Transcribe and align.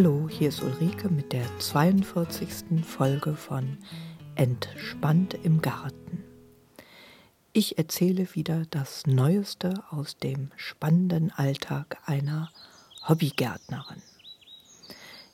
Hallo, 0.00 0.28
hier 0.30 0.50
ist 0.50 0.62
Ulrike 0.62 1.08
mit 1.08 1.32
der 1.32 1.44
42. 1.58 2.84
Folge 2.86 3.34
von 3.34 3.78
Entspannt 4.36 5.34
im 5.42 5.60
Garten. 5.60 6.22
Ich 7.52 7.78
erzähle 7.78 8.32
wieder 8.36 8.62
das 8.70 9.08
Neueste 9.08 9.82
aus 9.90 10.16
dem 10.16 10.52
spannenden 10.54 11.32
Alltag 11.32 11.98
einer 12.06 12.52
Hobbygärtnerin. 13.08 14.00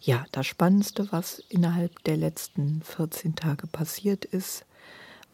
Ja, 0.01 0.25
das 0.33 0.47
Spannendste, 0.47 1.09
was 1.13 1.41
innerhalb 1.51 2.03
der 2.05 2.17
letzten 2.17 2.81
14 2.85 3.35
Tage 3.35 3.67
passiert 3.67 4.25
ist, 4.25 4.65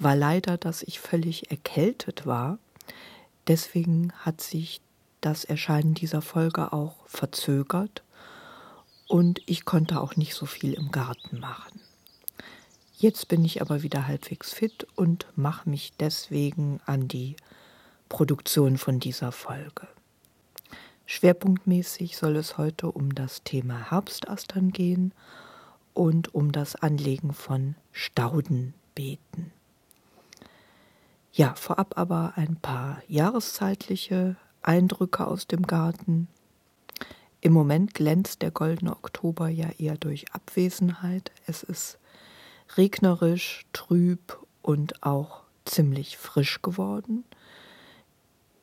war 0.01 0.17
leider, 0.17 0.57
dass 0.57 0.83
ich 0.83 0.99
völlig 0.99 1.53
erkältet 1.53 2.27
war. 2.27 2.59
Deswegen 3.47 4.13
hat 4.15 4.41
sich 4.41 4.81
das 5.21 5.45
Erscheinen 5.45 5.95
dieser 5.95 6.21
Folge 6.21 6.73
auch 6.73 6.97
verzögert 7.07 8.03
und 9.11 9.43
ich 9.47 9.65
konnte 9.65 10.01
auch 10.01 10.15
nicht 10.15 10.35
so 10.35 10.47
viel 10.47 10.73
im 10.73 10.93
Garten 10.93 11.41
machen. 11.41 11.81
Jetzt 12.97 13.27
bin 13.27 13.45
ich 13.45 13.61
aber 13.61 13.83
wieder 13.83 14.07
halbwegs 14.07 14.53
fit 14.53 14.87
und 14.95 15.27
mache 15.35 15.69
mich 15.69 15.93
deswegen 15.99 16.81
an 16.87 17.09
die 17.09 17.35
Produktion 18.09 18.79
von 18.79 19.01
dieser 19.01 19.33
Folge. 19.33 19.89
Schwerpunktmäßig 21.07 22.17
soll 22.17 22.37
es 22.37 22.57
heute 22.57 22.93
um 22.93 23.13
das 23.13 23.43
Thema 23.43 23.91
Herbstastern 23.91 24.71
gehen 24.71 25.13
und 25.93 26.33
um 26.33 26.53
das 26.53 26.77
Anlegen 26.77 27.33
von 27.33 27.75
Staudenbeeten. 27.91 29.51
Ja, 31.33 31.57
vorab 31.57 31.99
aber 31.99 32.35
ein 32.37 32.55
paar 32.55 33.03
jahreszeitliche 33.09 34.37
Eindrücke 34.63 35.27
aus 35.27 35.49
dem 35.49 35.67
Garten. 35.67 36.29
Im 37.43 37.53
Moment 37.53 37.95
glänzt 37.95 38.43
der 38.43 38.51
goldene 38.51 38.93
Oktober 38.93 39.49
ja 39.49 39.71
eher 39.79 39.97
durch 39.97 40.33
Abwesenheit. 40.33 41.33
Es 41.47 41.63
ist 41.63 41.99
regnerisch, 42.77 43.65
trüb 43.73 44.39
und 44.63 45.03
auch 45.03 45.43
ziemlich 45.65 46.19
frisch 46.19 46.61
geworden. 46.61 47.25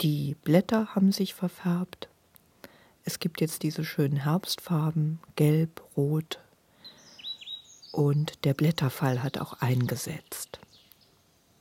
Die 0.02 0.36
Blätter 0.44 0.94
haben 0.94 1.11
sich 1.11 1.33
verfärbt. 1.33 2.08
Es 3.03 3.20
gibt 3.20 3.42
jetzt 3.42 3.64
diese 3.64 3.83
schönen 3.83 4.17
Herbstfarben, 4.17 5.20
gelb, 5.36 5.81
rot 5.95 6.39
und 7.92 8.45
der 8.45 8.53
Blätterfall 8.53 9.23
hat 9.23 9.39
auch 9.39 9.53
eingesetzt. 9.53 10.59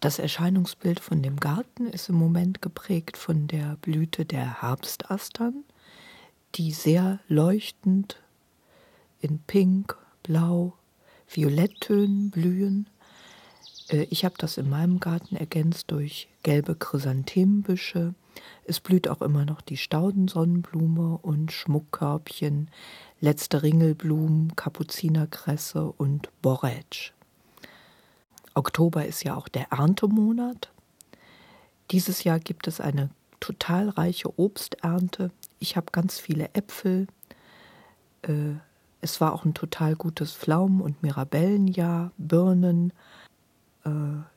Das 0.00 0.18
Erscheinungsbild 0.18 1.00
von 1.00 1.22
dem 1.22 1.40
Garten 1.40 1.86
ist 1.86 2.10
im 2.10 2.16
Moment 2.16 2.60
geprägt 2.60 3.16
von 3.16 3.46
der 3.46 3.76
Blüte 3.76 4.26
der 4.26 4.60
Herbstastern 4.60 5.64
die 6.54 6.72
sehr 6.72 7.20
leuchtend 7.28 8.22
in 9.20 9.40
Pink, 9.40 9.96
Blau, 10.22 10.74
Violetttönen 11.28 12.30
blühen. 12.30 12.88
Äh, 13.88 14.06
ich 14.10 14.24
habe 14.24 14.36
das 14.38 14.56
in 14.56 14.70
meinem 14.70 15.00
Garten 15.00 15.36
ergänzt 15.36 15.90
durch 15.90 16.28
gelbe 16.42 16.76
Chrysanthemenbüsche. 16.76 18.14
Es 18.64 18.80
blüht 18.80 19.08
auch 19.08 19.22
immer 19.22 19.44
noch 19.44 19.60
die 19.60 19.76
Staudensonnenblume 19.76 21.18
und 21.18 21.52
Schmuckkörbchen, 21.52 22.70
letzte 23.20 23.62
Ringelblumen, 23.62 24.54
Kapuzinerkresse 24.56 25.92
und 25.92 26.30
Borretsch. 26.42 27.12
Oktober 28.54 29.06
ist 29.06 29.22
ja 29.24 29.36
auch 29.36 29.48
der 29.48 29.70
Erntemonat. 29.70 30.70
Dieses 31.90 32.24
Jahr 32.24 32.40
gibt 32.40 32.66
es 32.66 32.80
eine 32.80 33.10
total 33.40 33.90
reiche 33.90 34.38
Obsternte. 34.38 35.30
Ich 35.58 35.76
habe 35.76 35.86
ganz 35.92 36.18
viele 36.18 36.54
Äpfel. 36.54 37.06
Äh, 38.22 38.54
es 39.00 39.20
war 39.20 39.32
auch 39.32 39.44
ein 39.44 39.54
total 39.54 39.94
gutes 39.94 40.32
Pflaumen- 40.32 40.80
und 40.80 41.02
Mirabellenjahr, 41.02 42.12
Birnen. 42.18 42.92
Äh, 43.84 43.90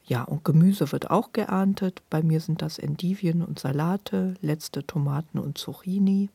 ja, 0.06 0.24
und 0.24 0.46
Gemüse 0.46 0.92
wird 0.92 1.10
auch 1.10 1.34
geerntet. 1.34 2.02
Bei 2.10 2.22
mir 2.22 2.40
sind 2.40 2.62
das 2.62 2.80
Endivien 2.80 3.44
und 3.44 3.60
Salate, 3.60 4.36
letzte 4.42 4.86
Tomaten 4.86 5.40
und 5.40 5.58
Zucchini. 5.58 6.30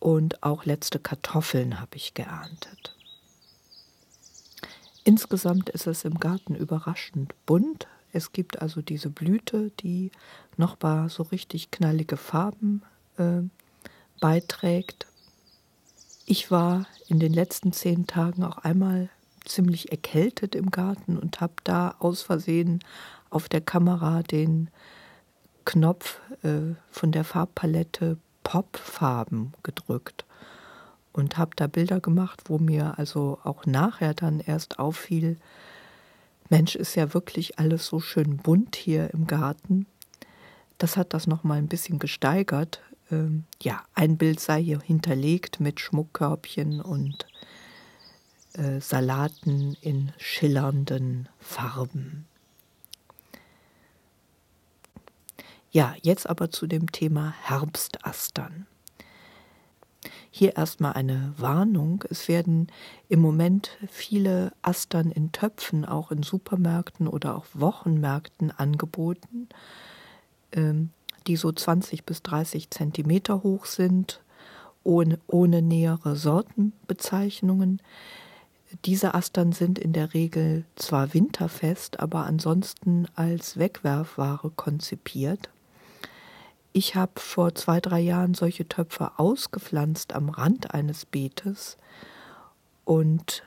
Und 0.00 0.42
auch 0.42 0.64
letzte 0.64 0.98
Kartoffeln 0.98 1.80
habe 1.80 1.96
ich 1.96 2.14
geerntet. 2.14 2.94
Insgesamt 5.02 5.68
ist 5.70 5.86
es 5.86 6.04
im 6.04 6.18
Garten 6.18 6.54
überraschend 6.54 7.34
bunt. 7.46 7.88
Es 8.12 8.32
gibt 8.32 8.62
also 8.62 8.80
diese 8.80 9.10
Blüte, 9.10 9.70
die 9.80 10.12
noch 10.56 10.80
mal 10.80 11.08
so 11.08 11.24
richtig 11.24 11.70
knallige 11.70 12.16
Farben 12.16 12.82
äh, 13.18 13.42
beiträgt. 14.20 15.06
Ich 16.26 16.50
war 16.50 16.86
in 17.08 17.20
den 17.20 17.32
letzten 17.32 17.72
zehn 17.72 18.06
Tagen 18.06 18.44
auch 18.44 18.58
einmal 18.58 19.08
ziemlich 19.44 19.90
erkältet 19.90 20.54
im 20.54 20.70
Garten 20.70 21.18
und 21.18 21.40
habe 21.40 21.54
da 21.64 21.96
aus 21.98 22.22
Versehen 22.22 22.82
auf 23.30 23.48
der 23.48 23.60
Kamera 23.60 24.22
den 24.22 24.70
Knopf 25.64 26.20
äh, 26.42 26.74
von 26.90 27.12
der 27.12 27.24
Farbpalette 27.24 28.18
Popfarben 28.42 29.52
gedrückt 29.62 30.24
und 31.12 31.38
habe 31.38 31.52
da 31.56 31.66
Bilder 31.66 32.00
gemacht, 32.00 32.42
wo 32.46 32.58
mir 32.58 32.98
also 32.98 33.38
auch 33.44 33.66
nachher 33.66 34.14
dann 34.14 34.40
erst 34.40 34.78
auffiel, 34.78 35.38
Mensch, 36.50 36.76
ist 36.76 36.94
ja 36.94 37.14
wirklich 37.14 37.58
alles 37.58 37.86
so 37.86 38.00
schön 38.00 38.36
bunt 38.36 38.76
hier 38.76 39.12
im 39.14 39.26
Garten. 39.26 39.86
Das 40.76 40.96
hat 40.96 41.14
das 41.14 41.26
noch 41.26 41.42
mal 41.42 41.56
ein 41.56 41.68
bisschen 41.68 41.98
gesteigert. 41.98 42.82
Ähm, 43.10 43.44
ja, 43.62 43.82
ein 43.94 44.16
Bild 44.16 44.40
sei 44.40 44.62
hier 44.62 44.80
hinterlegt 44.80 45.60
mit 45.60 45.80
Schmuckkörbchen 45.80 46.80
und 46.80 47.26
äh, 48.54 48.80
Salaten 48.80 49.76
in 49.80 50.12
schillernden 50.18 51.28
Farben. 51.38 52.26
Ja, 55.70 55.96
jetzt 56.02 56.28
aber 56.30 56.50
zu 56.50 56.68
dem 56.68 56.92
Thema 56.92 57.34
Herbstastern. 57.42 58.66
Hier 60.30 60.56
erstmal 60.56 60.92
eine 60.92 61.32
Warnung. 61.36 62.04
Es 62.10 62.28
werden 62.28 62.68
im 63.08 63.20
Moment 63.20 63.76
viele 63.88 64.52
Astern 64.62 65.10
in 65.10 65.32
Töpfen 65.32 65.84
auch 65.84 66.10
in 66.10 66.22
Supermärkten 66.22 67.08
oder 67.08 67.36
auch 67.36 67.46
Wochenmärkten 67.54 68.50
angeboten, 68.50 69.48
ähm, 70.52 70.90
die 71.26 71.36
so 71.36 71.52
20 71.52 72.04
bis 72.04 72.22
30 72.22 72.70
Zentimeter 72.70 73.42
hoch 73.42 73.66
sind, 73.66 74.20
ohne, 74.82 75.18
ohne 75.26 75.62
nähere 75.62 76.16
Sortenbezeichnungen. 76.16 77.80
Diese 78.84 79.14
Astern 79.14 79.52
sind 79.52 79.78
in 79.78 79.92
der 79.92 80.14
Regel 80.14 80.64
zwar 80.76 81.14
winterfest, 81.14 82.00
aber 82.00 82.26
ansonsten 82.26 83.06
als 83.14 83.58
Wegwerfware 83.58 84.50
konzipiert. 84.56 85.48
Ich 86.72 86.96
habe 86.96 87.12
vor 87.20 87.54
zwei, 87.54 87.80
drei 87.80 88.00
Jahren 88.00 88.34
solche 88.34 88.66
Töpfe 88.68 89.12
ausgepflanzt 89.18 90.12
am 90.12 90.28
Rand 90.28 90.74
eines 90.74 91.06
Beetes 91.06 91.78
und 92.84 93.44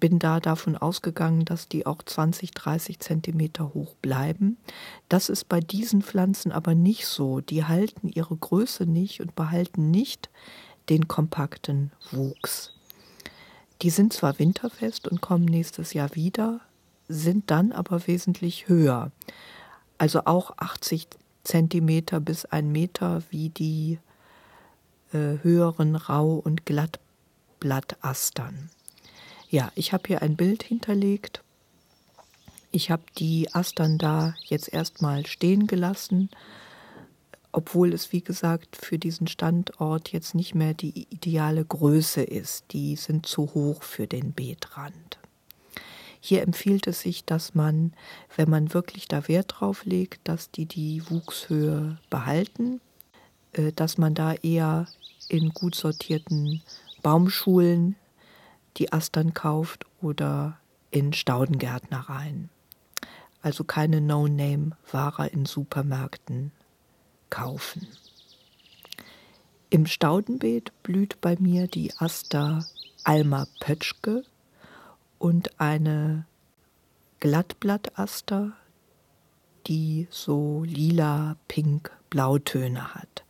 bin 0.00 0.18
da 0.18 0.40
davon 0.40 0.76
ausgegangen, 0.76 1.44
dass 1.44 1.68
die 1.68 1.86
auch 1.86 2.02
20, 2.02 2.52
30 2.52 2.98
Zentimeter 2.98 3.74
hoch 3.74 3.94
bleiben. 3.96 4.56
Das 5.08 5.28
ist 5.28 5.48
bei 5.48 5.60
diesen 5.60 6.02
Pflanzen 6.02 6.50
aber 6.50 6.74
nicht 6.74 7.06
so. 7.06 7.40
Die 7.40 7.64
halten 7.64 8.08
ihre 8.08 8.36
Größe 8.36 8.86
nicht 8.86 9.20
und 9.20 9.36
behalten 9.36 9.90
nicht 9.90 10.30
den 10.88 11.06
kompakten 11.06 11.92
Wuchs. 12.10 12.72
Die 13.82 13.90
sind 13.90 14.12
zwar 14.12 14.38
winterfest 14.38 15.08
und 15.08 15.20
kommen 15.20 15.44
nächstes 15.44 15.92
Jahr 15.92 16.14
wieder, 16.14 16.60
sind 17.08 17.50
dann 17.50 17.72
aber 17.72 18.06
wesentlich 18.06 18.68
höher. 18.68 19.10
Also 19.98 20.22
auch 20.24 20.56
80 20.58 21.08
Zentimeter 21.44 22.20
bis 22.20 22.44
ein 22.44 22.72
Meter 22.72 23.22
wie 23.30 23.48
die 23.48 23.98
äh, 25.12 25.42
höheren 25.42 25.96
Rau- 25.96 26.36
und 26.36 26.66
Glattblattastern. 26.66 28.70
Ja, 29.50 29.72
ich 29.74 29.92
habe 29.92 30.04
hier 30.06 30.22
ein 30.22 30.36
Bild 30.36 30.62
hinterlegt. 30.62 31.42
Ich 32.70 32.92
habe 32.92 33.02
die 33.18 33.52
Astern 33.52 33.98
da 33.98 34.36
jetzt 34.44 34.72
erstmal 34.72 35.26
stehen 35.26 35.66
gelassen, 35.66 36.30
obwohl 37.50 37.92
es, 37.92 38.12
wie 38.12 38.20
gesagt, 38.20 38.76
für 38.76 38.96
diesen 38.96 39.26
Standort 39.26 40.12
jetzt 40.12 40.36
nicht 40.36 40.54
mehr 40.54 40.72
die 40.72 41.08
ideale 41.10 41.64
Größe 41.64 42.22
ist. 42.22 42.66
Die 42.70 42.94
sind 42.94 43.26
zu 43.26 43.52
hoch 43.54 43.82
für 43.82 44.06
den 44.06 44.32
Beetrand. 44.32 45.18
Hier 46.20 46.42
empfiehlt 46.42 46.86
es 46.86 47.00
sich, 47.00 47.24
dass 47.24 47.56
man, 47.56 47.92
wenn 48.36 48.48
man 48.48 48.72
wirklich 48.72 49.08
da 49.08 49.26
Wert 49.26 49.56
drauf 49.58 49.84
legt, 49.84 50.20
dass 50.28 50.52
die 50.52 50.66
die 50.66 51.02
Wuchshöhe 51.10 51.98
behalten, 52.08 52.80
äh, 53.54 53.72
dass 53.72 53.98
man 53.98 54.14
da 54.14 54.34
eher 54.34 54.86
in 55.28 55.48
gut 55.48 55.74
sortierten 55.74 56.62
Baumschulen 57.02 57.96
die 58.76 58.92
Astern 58.92 59.34
kauft 59.34 59.86
oder 60.00 60.58
in 60.90 61.12
Staudengärtnereien. 61.12 62.50
Also 63.42 63.64
keine 63.64 64.00
No-Name-Ware 64.00 65.28
in 65.28 65.46
Supermärkten 65.46 66.52
kaufen. 67.30 67.86
Im 69.70 69.86
Staudenbeet 69.86 70.72
blüht 70.82 71.20
bei 71.20 71.36
mir 71.38 71.68
die 71.68 71.92
Aster 71.98 72.66
Alma 73.04 73.46
Pötschke 73.60 74.24
und 75.18 75.60
eine 75.60 76.26
Glattblattaster, 77.20 78.52
die 79.66 80.08
so 80.10 80.64
lila, 80.64 81.36
pink, 81.46 81.92
Blautöne 82.10 82.94
hat. 82.94 83.24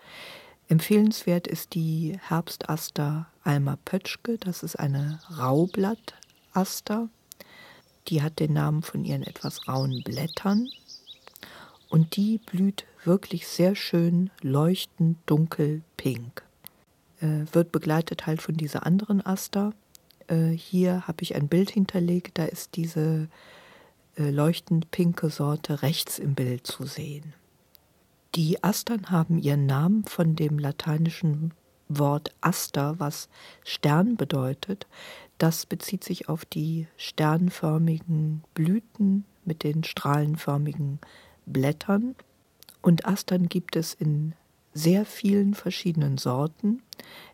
Empfehlenswert 0.71 1.49
ist 1.49 1.75
die 1.75 2.17
Herbstaster 2.29 3.27
Alma 3.43 3.77
Pötschke. 3.85 4.39
Das 4.39 4.63
ist 4.63 4.77
eine 4.77 5.19
Raublattaster. 5.37 7.09
Die 8.07 8.23
hat 8.23 8.39
den 8.39 8.53
Namen 8.53 8.83
von 8.83 9.05
ihren 9.05 9.25
etwas 9.25 9.67
rauen 9.67 10.05
Blättern. 10.05 10.69
Und 11.89 12.15
die 12.15 12.39
blüht 12.39 12.85
wirklich 13.05 13.49
sehr 13.49 13.75
schön 13.75 14.31
leuchtend 14.43 15.19
dunkel 15.27 15.83
pink. 15.97 16.45
Äh, 17.21 17.47
wird 17.51 17.73
begleitet 17.73 18.27
halt 18.27 18.41
von 18.41 18.57
dieser 18.57 18.87
anderen 18.87 19.27
Aster. 19.27 19.73
Äh, 20.29 20.51
hier 20.51 21.09
habe 21.09 21.25
ich 21.25 21.35
ein 21.35 21.49
Bild 21.49 21.71
hinterlegt, 21.71 22.39
da 22.39 22.45
ist 22.45 22.77
diese 22.77 23.27
äh, 24.17 24.31
leuchtend 24.31 24.93
pinke 24.93 25.31
Sorte 25.31 25.83
rechts 25.83 26.21
im 26.21 26.37
Bild 26.37 26.65
zu 26.65 26.87
sehen. 26.87 27.35
Die 28.37 28.63
Astern 28.63 29.11
haben 29.11 29.39
ihren 29.39 29.67
Namen 29.67 30.05
von 30.05 30.37
dem 30.37 30.61
lateinischen 30.61 31.53
Wort 31.89 32.33
Aster, 32.41 32.95
was 32.99 33.29
Stern 33.65 34.17
bedeutet. 34.17 34.87
Das 35.39 35.67
bezieht 35.67 36.05
sich 36.05 36.29
auf 36.29 36.45
die 36.45 36.87
sternförmigen 36.97 38.45
Blüten 38.55 39.25
mit 39.45 39.65
den 39.65 39.83
strahlenförmigen 39.83 41.01
Blättern. 41.45 42.15
Und 42.83 43.05
Astern 43.05 43.49
gibt 43.49 43.75
es 43.75 43.95
in 43.95 44.35
sehr 44.73 45.05
vielen 45.05 45.55
verschiedenen 45.55 46.17
Sorten. 46.17 46.83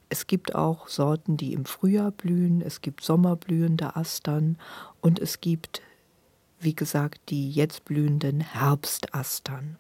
Es 0.09 0.27
gibt 0.27 0.55
auch 0.55 0.89
Sorten, 0.89 1.37
die 1.37 1.53
im 1.53 1.67
Frühjahr 1.67 2.11
blühen, 2.11 2.63
es 2.63 2.81
gibt 2.81 3.05
sommerblühende 3.05 3.97
Astern 3.97 4.57
und 5.03 5.19
es 5.19 5.43
gibt, 5.43 5.83
wie 6.59 6.75
gesagt, 6.75 7.21
die 7.29 7.51
jetzt 7.51 7.85
blühenden 7.85 8.41
Herbstastern. 8.41 9.79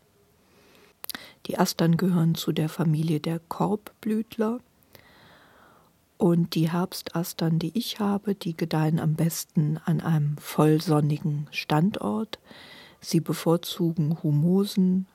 Die 1.47 1.59
Astern 1.59 1.97
gehören 1.97 2.35
zu 2.35 2.53
der 2.53 2.69
Familie 2.69 3.21
der 3.21 3.39
Korbblütler. 3.39 4.61
Und 6.19 6.55
die 6.55 6.71
Herbstastern, 6.73 7.59
die 7.59 7.77
ich 7.77 8.01
habe, 8.01 8.35
die 8.35 8.57
gedeihen 8.57 8.99
am 8.99 9.15
besten 9.15 9.79
an 9.85 10.01
einem 10.01 10.39
vollsonnigen 10.39 11.47
Standort. 11.51 12.39
Sie 13.01 13.21
bevorzugen 13.21 14.23
humosen, 14.23 15.07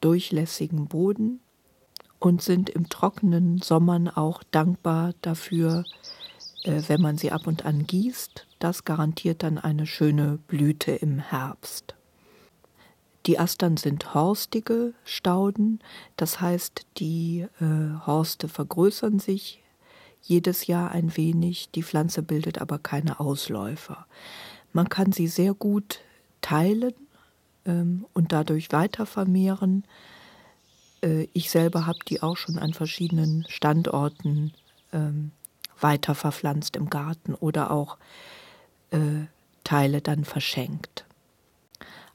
durchlässigen 0.00 0.88
Boden 0.88 1.40
und 2.18 2.42
sind 2.42 2.70
im 2.70 2.88
trockenen 2.88 3.58
Sommern 3.58 4.08
auch 4.08 4.42
dankbar 4.50 5.14
dafür, 5.22 5.84
äh, 6.64 6.82
wenn 6.88 7.00
man 7.00 7.18
sie 7.18 7.32
ab 7.32 7.46
und 7.46 7.64
an 7.64 7.86
gießt. 7.86 8.46
Das 8.58 8.84
garantiert 8.84 9.42
dann 9.42 9.58
eine 9.58 9.86
schöne 9.86 10.38
Blüte 10.46 10.92
im 10.92 11.18
Herbst. 11.18 11.94
Die 13.26 13.38
Astern 13.38 13.76
sind 13.76 14.14
horstige 14.14 14.94
Stauden, 15.04 15.80
das 16.16 16.40
heißt, 16.40 16.86
die 16.98 17.46
äh, 17.60 18.06
Horste 18.06 18.48
vergrößern 18.48 19.20
sich 19.20 19.62
jedes 20.22 20.66
Jahr 20.66 20.90
ein 20.90 21.16
wenig, 21.16 21.70
die 21.70 21.82
Pflanze 21.82 22.22
bildet 22.22 22.60
aber 22.60 22.78
keine 22.78 23.20
Ausläufer. 23.20 24.06
Man 24.72 24.88
kann 24.88 25.12
sie 25.12 25.28
sehr 25.28 25.54
gut 25.54 26.00
teilen 26.40 26.94
ähm, 27.66 28.06
und 28.12 28.32
dadurch 28.32 28.72
weiter 28.72 29.06
vermehren. 29.06 29.84
Äh, 31.02 31.28
ich 31.32 31.50
selber 31.50 31.86
habe 31.86 31.98
die 32.08 32.22
auch 32.22 32.36
schon 32.36 32.58
an 32.58 32.72
verschiedenen 32.72 33.44
Standorten 33.48 34.52
ähm, 34.92 35.32
weiter 35.80 36.14
verpflanzt 36.14 36.76
im 36.76 36.90
Garten 36.90 37.34
oder 37.34 37.70
auch 37.70 37.98
äh, 38.90 39.26
Teile 39.64 40.00
dann 40.00 40.24
verschenkt. 40.24 41.04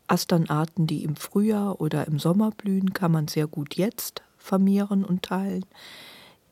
Asternarten, 0.07 0.87
die 0.87 1.03
im 1.03 1.15
Frühjahr 1.15 1.79
oder 1.81 2.07
im 2.07 2.19
Sommer 2.19 2.51
blühen, 2.51 2.93
kann 2.93 3.11
man 3.11 3.27
sehr 3.27 3.47
gut 3.47 3.75
jetzt 3.75 4.23
vermehren 4.37 5.03
und 5.03 5.23
teilen. 5.23 5.65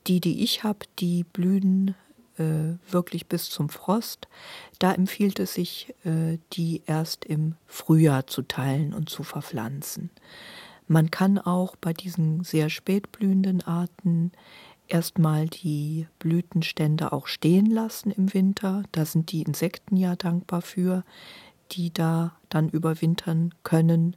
Die, 0.06 0.20
die 0.20 0.42
ich 0.44 0.62
habe, 0.62 0.80
die 0.98 1.24
blühen 1.24 1.94
äh, 2.38 2.76
wirklich 2.90 3.26
bis 3.26 3.50
zum 3.50 3.68
Frost. 3.68 4.28
Da 4.78 4.92
empfiehlt 4.92 5.40
es 5.40 5.54
sich, 5.54 5.94
äh, 6.04 6.38
die 6.52 6.82
erst 6.86 7.24
im 7.24 7.54
Frühjahr 7.66 8.26
zu 8.26 8.42
teilen 8.42 8.92
und 8.92 9.08
zu 9.08 9.22
verpflanzen. 9.22 10.10
Man 10.86 11.10
kann 11.10 11.38
auch 11.38 11.74
bei 11.76 11.92
diesen 11.92 12.44
sehr 12.44 12.70
spät 12.70 13.10
blühenden 13.10 13.62
Arten 13.62 14.32
erstmal 14.88 15.46
die 15.46 16.06
Blütenstände 16.20 17.12
auch 17.12 17.26
stehen 17.26 17.66
lassen 17.66 18.12
im 18.12 18.32
Winter. 18.32 18.84
Da 18.92 19.04
sind 19.04 19.32
die 19.32 19.42
Insekten 19.42 19.96
ja 19.96 20.14
dankbar 20.14 20.62
für 20.62 21.04
die 21.72 21.92
da 21.92 22.36
dann 22.48 22.68
überwintern 22.68 23.54
können. 23.62 24.16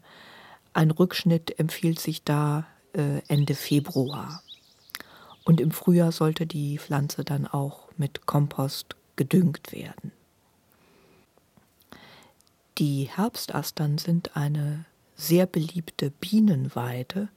Ein 0.73 0.91
Rückschnitt 0.91 1.59
empfiehlt 1.59 1.99
sich 1.99 2.23
da 2.23 2.67
äh, 2.93 3.21
Ende 3.27 3.55
Februar. 3.55 4.43
Und 5.45 5.61
im 5.61 5.71
Frühjahr 5.71 6.11
sollte 6.11 6.45
die 6.45 6.77
Pflanze 6.77 7.23
dann 7.23 7.47
auch 7.47 7.89
mit 7.97 8.25
Kompost 8.25 8.95
gedüngt 9.15 9.71
werden. 9.71 10.11
Die 12.77 13.09
Herbstastern 13.11 13.97
sind 13.97 14.37
eine 14.37 14.85
sehr 15.15 15.45
beliebte 15.45 16.11
Bienenweide. 16.11 17.27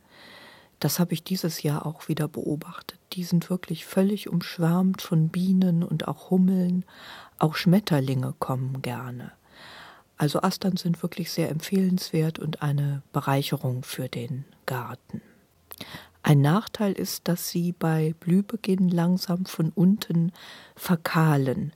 Das 0.78 1.00
habe 1.00 1.14
ich 1.14 1.24
dieses 1.24 1.62
Jahr 1.62 1.84
auch 1.84 2.06
wieder 2.08 2.28
beobachtet. 2.28 2.98
Die 3.14 3.24
sind 3.24 3.50
wirklich 3.50 3.84
völlig 3.84 4.28
umschwärmt 4.28 5.02
von 5.02 5.30
Bienen 5.30 5.82
und 5.82 6.06
auch 6.06 6.30
Hummeln. 6.30 6.84
Auch 7.38 7.56
Schmetterlinge 7.56 8.34
kommen 8.38 8.82
gerne. 8.82 9.32
Also 10.16 10.40
Astern 10.42 10.76
sind 10.76 11.02
wirklich 11.02 11.30
sehr 11.30 11.50
empfehlenswert 11.50 12.38
und 12.38 12.62
eine 12.62 13.02
Bereicherung 13.12 13.82
für 13.82 14.08
den 14.08 14.44
Garten. 14.66 15.20
Ein 16.22 16.40
Nachteil 16.40 16.92
ist, 16.92 17.26
dass 17.26 17.48
sie 17.48 17.72
bei 17.72 18.14
Blühbeginn 18.20 18.88
langsam 18.88 19.44
von 19.46 19.72
unten 19.74 20.32
verkahlen. 20.76 21.72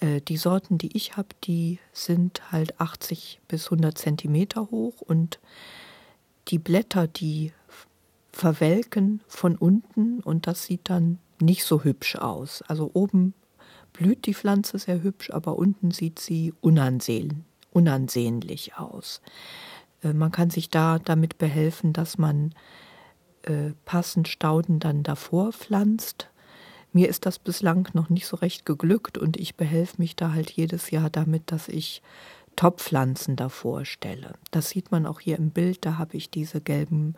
Äh, 0.00 0.20
die 0.20 0.36
Sorten, 0.36 0.76
die 0.76 0.94
ich 0.94 1.16
habe, 1.16 1.28
die 1.44 1.78
sind 1.92 2.52
halt 2.52 2.78
80 2.80 3.40
bis 3.48 3.66
100 3.66 3.96
Zentimeter 3.96 4.70
hoch 4.70 5.00
und 5.00 5.38
die 6.48 6.58
Blätter, 6.58 7.06
die 7.06 7.52
verwelken 8.32 9.20
von 9.26 9.56
unten 9.56 10.20
und 10.20 10.46
das 10.46 10.64
sieht 10.64 10.90
dann 10.90 11.18
nicht 11.40 11.64
so 11.64 11.84
hübsch 11.84 12.16
aus. 12.16 12.62
Also 12.62 12.90
oben 12.94 13.34
blüht 13.92 14.26
die 14.26 14.34
Pflanze 14.34 14.78
sehr 14.78 15.02
hübsch, 15.02 15.30
aber 15.30 15.56
unten 15.56 15.90
sieht 15.90 16.18
sie 16.18 16.52
unansehen, 16.60 17.44
unansehnlich 17.72 18.76
aus. 18.76 19.20
Äh, 20.02 20.12
man 20.12 20.32
kann 20.32 20.50
sich 20.50 20.70
da 20.70 20.98
damit 20.98 21.38
behelfen, 21.38 21.92
dass 21.92 22.18
man 22.18 22.54
äh, 23.42 23.72
passend 23.84 24.28
Stauden 24.28 24.78
dann 24.78 25.02
davor 25.02 25.52
pflanzt. 25.52 26.28
Mir 26.92 27.08
ist 27.08 27.24
das 27.24 27.38
bislang 27.38 27.88
noch 27.94 28.10
nicht 28.10 28.26
so 28.26 28.36
recht 28.36 28.66
geglückt 28.66 29.16
und 29.16 29.36
ich 29.36 29.56
behelfe 29.56 29.96
mich 29.98 30.14
da 30.14 30.32
halt 30.32 30.50
jedes 30.50 30.90
Jahr 30.90 31.08
damit, 31.08 31.50
dass 31.50 31.68
ich 31.68 32.02
Topfpflanzen 32.54 33.34
davor 33.36 33.86
stelle. 33.86 34.34
Das 34.50 34.68
sieht 34.68 34.90
man 34.90 35.06
auch 35.06 35.20
hier 35.20 35.38
im 35.38 35.50
Bild, 35.50 35.86
da 35.86 35.96
habe 35.96 36.18
ich 36.18 36.30
diese 36.30 36.60
gelben 36.60 37.14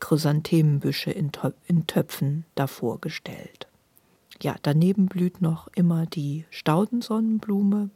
Chrysanthemenbüsche 0.00 1.10
in, 1.10 1.30
in 1.66 1.86
Töpfen 1.86 2.46
davor 2.54 3.00
gestellt. 3.00 3.66
Ja, 4.42 4.56
daneben 4.62 5.06
blüht 5.06 5.42
noch 5.42 5.68
immer 5.74 6.06
die 6.06 6.46
Staudensonnenblume 6.48 7.90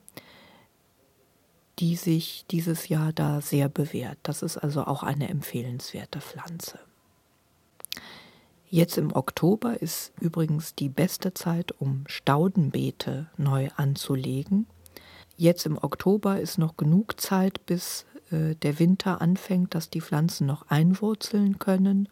die 1.78 1.97
sich 1.97 2.45
dieses 2.50 2.88
Jahr 2.88 3.12
da 3.12 3.40
sehr 3.40 3.69
bewährt. 3.69 4.19
Das 4.23 4.43
ist 4.43 4.57
also 4.57 4.85
auch 4.85 5.02
eine 5.02 5.28
empfehlenswerte 5.28 6.21
Pflanze. 6.21 6.78
Jetzt 8.69 8.99
im 8.99 9.14
Oktober 9.14 9.81
ist 9.81 10.12
übrigens 10.21 10.75
die 10.75 10.88
beste 10.88 11.35
Zeit, 11.35 11.73
um 11.81 12.04
Staudenbeete 12.07 13.28
neu 13.37 13.69
anzulegen. 13.76 14.66
Jetzt 15.37 15.66
im 15.66 15.78
Oktober 15.78 16.40
ist 16.40 16.59
noch 16.59 16.76
genug 16.76 17.21
Zeit, 17.21 17.66
bis 17.66 18.04
äh, 18.31 18.54
der 18.57 18.78
Winter 18.78 19.21
anfängt, 19.21 19.75
dass 19.75 19.90
die 19.90 20.00
Pflanzen 20.00 20.47
noch 20.47 20.69
einwurzeln 20.69 21.59
können. 21.59 22.09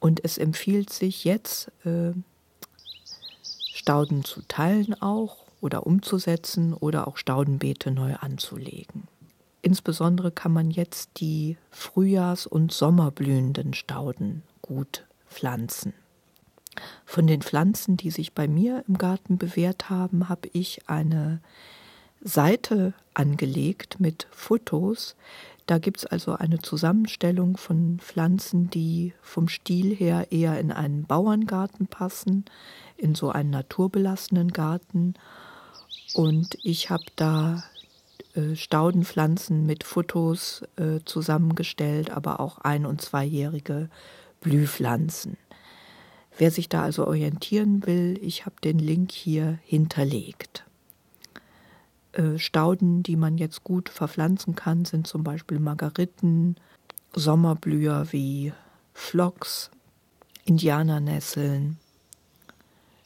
Und 0.00 0.24
es 0.24 0.38
empfiehlt 0.38 0.90
sich 0.90 1.24
jetzt, 1.24 1.70
äh, 1.84 2.12
Stauden 3.74 4.24
zu 4.24 4.42
teilen 4.42 4.94
auch 5.00 5.41
oder 5.62 5.86
umzusetzen 5.86 6.74
oder 6.74 7.08
auch 7.08 7.16
Staudenbeete 7.16 7.90
neu 7.90 8.16
anzulegen. 8.16 9.08
Insbesondere 9.62 10.32
kann 10.32 10.52
man 10.52 10.70
jetzt 10.70 11.20
die 11.20 11.56
Frühjahrs- 11.70 12.48
und 12.48 12.72
Sommerblühenden 12.72 13.72
Stauden 13.72 14.42
gut 14.60 15.06
pflanzen. 15.30 15.94
Von 17.06 17.26
den 17.26 17.42
Pflanzen, 17.42 17.96
die 17.96 18.10
sich 18.10 18.32
bei 18.32 18.48
mir 18.48 18.84
im 18.88 18.98
Garten 18.98 19.38
bewährt 19.38 19.88
haben, 19.88 20.28
habe 20.28 20.48
ich 20.52 20.88
eine 20.88 21.40
Seite 22.20 22.94
angelegt 23.14 24.00
mit 24.00 24.26
Fotos. 24.30 25.16
Da 25.66 25.78
gibt 25.78 25.98
es 25.98 26.06
also 26.06 26.34
eine 26.34 26.58
Zusammenstellung 26.58 27.56
von 27.56 27.98
Pflanzen, 28.00 28.68
die 28.70 29.12
vom 29.22 29.48
Stil 29.48 29.94
her 29.94 30.32
eher 30.32 30.58
in 30.58 30.72
einen 30.72 31.04
Bauerngarten 31.04 31.86
passen, 31.86 32.44
in 32.96 33.14
so 33.14 33.30
einen 33.30 33.50
naturbelassenen 33.50 34.52
Garten. 34.52 35.14
Und 36.14 36.58
ich 36.62 36.90
habe 36.90 37.04
da 37.16 37.64
äh, 38.34 38.54
Staudenpflanzen 38.54 39.66
mit 39.66 39.84
Fotos 39.84 40.62
äh, 40.76 41.00
zusammengestellt, 41.04 42.10
aber 42.10 42.40
auch 42.40 42.58
ein- 42.58 42.86
und 42.86 43.00
zweijährige 43.00 43.88
Blühpflanzen. 44.40 45.36
Wer 46.38 46.50
sich 46.50 46.68
da 46.68 46.82
also 46.82 47.06
orientieren 47.06 47.86
will, 47.86 48.18
ich 48.22 48.46
habe 48.46 48.56
den 48.64 48.78
Link 48.78 49.12
hier 49.12 49.58
hinterlegt. 49.64 50.64
Äh, 52.12 52.38
Stauden, 52.38 53.02
die 53.02 53.16
man 53.16 53.38
jetzt 53.38 53.64
gut 53.64 53.88
verpflanzen 53.88 54.54
kann, 54.54 54.84
sind 54.84 55.06
zum 55.06 55.24
Beispiel 55.24 55.58
Margariten, 55.58 56.56
Sommerblüher 57.14 58.10
wie 58.12 58.52
Phlox, 58.94 59.70
Indianernesseln, 60.44 61.78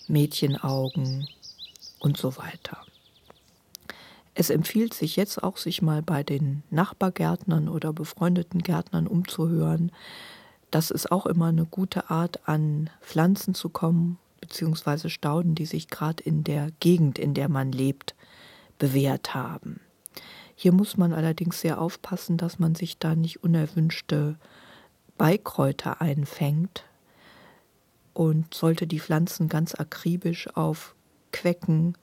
Mädchenaugen 0.06 1.28
und 1.98 2.16
so 2.16 2.36
weiter. 2.36 2.86
Es 4.38 4.50
empfiehlt 4.50 4.92
sich 4.92 5.16
jetzt 5.16 5.42
auch, 5.42 5.56
sich 5.56 5.80
mal 5.80 6.02
bei 6.02 6.22
den 6.22 6.62
Nachbargärtnern 6.68 7.70
oder 7.70 7.94
befreundeten 7.94 8.62
Gärtnern 8.62 9.06
umzuhören. 9.06 9.90
Das 10.70 10.90
ist 10.90 11.10
auch 11.10 11.24
immer 11.24 11.46
eine 11.46 11.64
gute 11.64 12.10
Art, 12.10 12.46
an 12.46 12.90
Pflanzen 13.00 13.54
zu 13.54 13.70
kommen, 13.70 14.18
beziehungsweise 14.42 15.08
Stauden, 15.08 15.54
die 15.54 15.64
sich 15.64 15.88
gerade 15.88 16.22
in 16.22 16.44
der 16.44 16.70
Gegend, 16.80 17.18
in 17.18 17.32
der 17.32 17.48
man 17.48 17.72
lebt, 17.72 18.14
bewährt 18.78 19.34
haben. 19.34 19.80
Hier 20.54 20.72
muss 20.72 20.98
man 20.98 21.14
allerdings 21.14 21.62
sehr 21.62 21.80
aufpassen, 21.80 22.36
dass 22.36 22.58
man 22.58 22.74
sich 22.74 22.98
da 22.98 23.14
nicht 23.14 23.42
unerwünschte 23.42 24.36
Beikräuter 25.16 26.02
einfängt 26.02 26.84
und 28.12 28.52
sollte 28.52 28.86
die 28.86 29.00
Pflanzen 29.00 29.48
ganz 29.48 29.74
akribisch 29.74 30.54
auf 30.54 30.94
Quecken, 31.32 31.96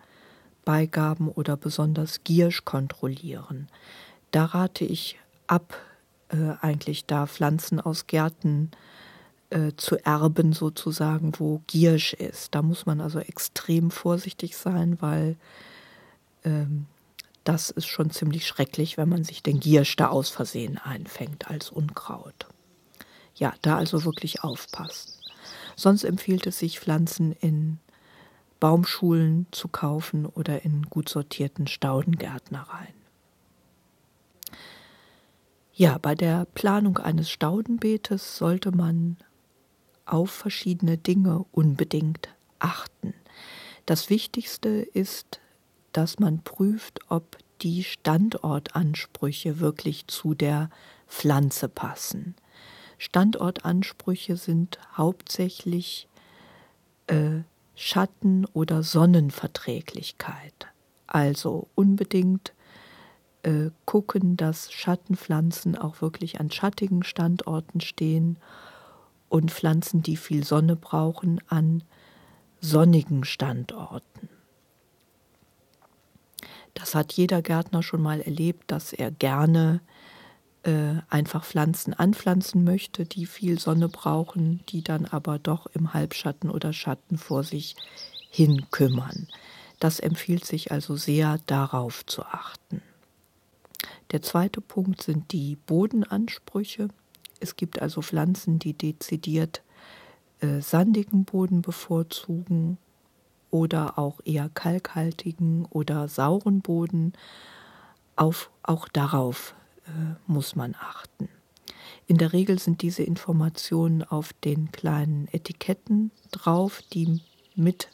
Beigaben 0.66 1.30
oder 1.30 1.58
besonders 1.58 2.24
Giersch 2.24 2.66
kontrollieren. 2.66 3.68
Da 4.32 4.46
rate 4.46 4.86
ich 4.86 5.20
ab, 5.48 5.76
äh, 6.30 6.54
eigentlich 6.62 7.06
da 7.06 7.28
Pflanzen 7.28 7.80
aus 7.80 8.08
Gärten 8.08 8.72
äh, 9.50 9.74
zu 9.78 10.04
erben, 10.04 10.54
sozusagen, 10.54 11.34
wo 11.38 11.62
Giersch 11.68 12.14
ist. 12.14 12.56
Da 12.56 12.62
muss 12.62 12.86
man 12.86 13.02
also 13.02 13.20
extrem 13.20 13.92
vorsichtig 13.92 14.58
sein, 14.58 14.98
weil 15.02 15.36
ähm, 16.44 16.88
das 17.44 17.70
ist 17.70 17.88
schon 17.88 18.10
ziemlich 18.10 18.48
schrecklich, 18.48 18.98
wenn 18.98 19.10
man 19.10 19.24
sich 19.24 19.44
den 19.44 19.60
Giersch 19.60 19.96
da 19.96 20.08
aus 20.08 20.30
Versehen 20.30 20.78
einfängt 20.78 21.50
als 21.50 21.70
Unkraut. 21.70 22.48
Ja, 23.36 23.54
da 23.62 23.78
also 23.78 24.06
wirklich 24.06 24.44
aufpassen. 24.44 25.14
Sonst 25.76 26.04
empfiehlt 26.04 26.48
es 26.48 26.60
sich, 26.60 26.80
Pflanzen 26.80 27.34
in 27.34 27.80
Baumschulen 28.64 29.46
zu 29.52 29.68
kaufen 29.68 30.26
oder 30.26 30.64
in 30.64 30.84
gut 30.84 31.10
sortierten 31.10 31.68
Staudengärtnereien. 31.68 32.94
Ja, 35.74 35.98
bei 35.98 36.16
der 36.16 36.46
Planung 36.46 36.98
eines 36.98 37.30
Staudenbeetes 37.30 38.38
sollte 38.38 38.72
man 38.72 39.18
auf 40.06 40.32
verschiedene 40.32 40.98
Dinge 40.98 41.44
unbedingt 41.52 42.30
achten. 42.60 43.14
Das 43.86 44.10
Wichtigste 44.10 44.70
ist, 44.70 45.42
dass 45.92 46.20
man 46.20 46.42
prüft, 46.42 47.02
ob 47.10 47.38
die 47.64 47.84
Standortansprüche 47.84 49.60
wirklich 49.60 50.08
zu 50.08 50.36
der 50.36 50.70
Pflanze 51.10 51.68
passen. 51.68 52.34
Standortansprüche 52.98 54.38
sind 54.38 54.80
hauptsächlich 54.96 56.08
äh, 57.08 57.42
Schatten- 57.76 58.46
oder 58.54 58.84
Sonnenverträglichkeit. 58.84 60.68
Also 61.08 61.68
unbedingt 61.76 62.54
äh, 63.44 63.72
gucken, 63.86 64.38
dass 64.38 64.72
Schattenpflanzen 64.72 65.78
auch 65.78 66.02
wirklich 66.02 66.40
an 66.40 66.52
schattigen 66.52 67.04
Standorten 67.04 67.82
stehen 67.82 68.38
und 69.30 69.52
Pflanzen, 69.52 70.04
die 70.04 70.18
viel 70.18 70.44
Sonne 70.44 70.76
brauchen, 70.76 71.42
an 71.48 71.84
sonnigen 72.62 73.24
Standorten. 73.26 74.30
Das 76.74 76.96
hat 76.96 77.14
jeder 77.14 77.42
Gärtner 77.42 77.84
schon 77.84 78.02
mal 78.02 78.22
erlebt, 78.22 78.72
dass 78.72 78.94
er 78.94 79.12
gerne 79.12 79.82
äh, 80.64 80.96
einfach 81.10 81.44
Pflanzen 81.46 81.94
anpflanzen 81.94 82.64
möchte, 82.64 83.06
die 83.06 83.26
viel 83.26 83.60
Sonne 83.60 83.90
brauchen, 83.90 84.62
die 84.70 84.84
dann 84.84 85.06
aber 85.06 85.40
doch 85.40 85.68
im 85.68 85.94
Halbschatten 85.94 86.50
oder 86.50 86.74
Schatten 86.74 87.18
vor 87.18 87.44
sich 87.44 87.76
hin 88.30 88.68
kümmern. 88.72 89.28
Das 89.80 90.00
empfiehlt 90.00 90.46
sich 90.46 90.72
also 90.72 90.96
sehr 90.96 91.40
darauf 91.46 92.06
zu 92.06 92.24
achten. 92.24 92.82
Der 94.12 94.22
zweite 94.22 94.62
Punkt 94.62 95.02
sind 95.02 95.32
die 95.32 95.58
Bodenansprüche. 95.66 96.88
Es 97.40 97.56
gibt 97.56 97.82
also 97.82 98.02
Pflanzen, 98.02 98.60
die 98.60 98.74
dezidiert 98.74 99.62
äh, 100.40 100.62
sandigen 100.62 101.26
Boden 101.26 101.62
bevorzugen 101.62 102.78
oder 103.50 104.00
auch 104.00 104.20
eher 104.24 104.50
kalkhaltigen 104.50 105.66
oder 105.66 106.08
sauren 106.08 106.62
Boden. 106.62 107.14
Auf, 108.16 108.52
auch 108.62 108.88
darauf 108.88 109.56
muss 110.28 110.56
man 110.56 110.76
achten. 110.76 111.30
In 112.08 112.18
der 112.18 112.34
Regel 112.34 112.60
sind 112.60 112.82
diese 112.82 113.04
Informationen 113.04 114.04
auf 114.04 114.34
den 114.34 114.72
kleinen 114.72 115.28
Etiketten 115.32 116.12
drauf, 116.32 116.82
die 116.94 117.22
mit 117.56 117.90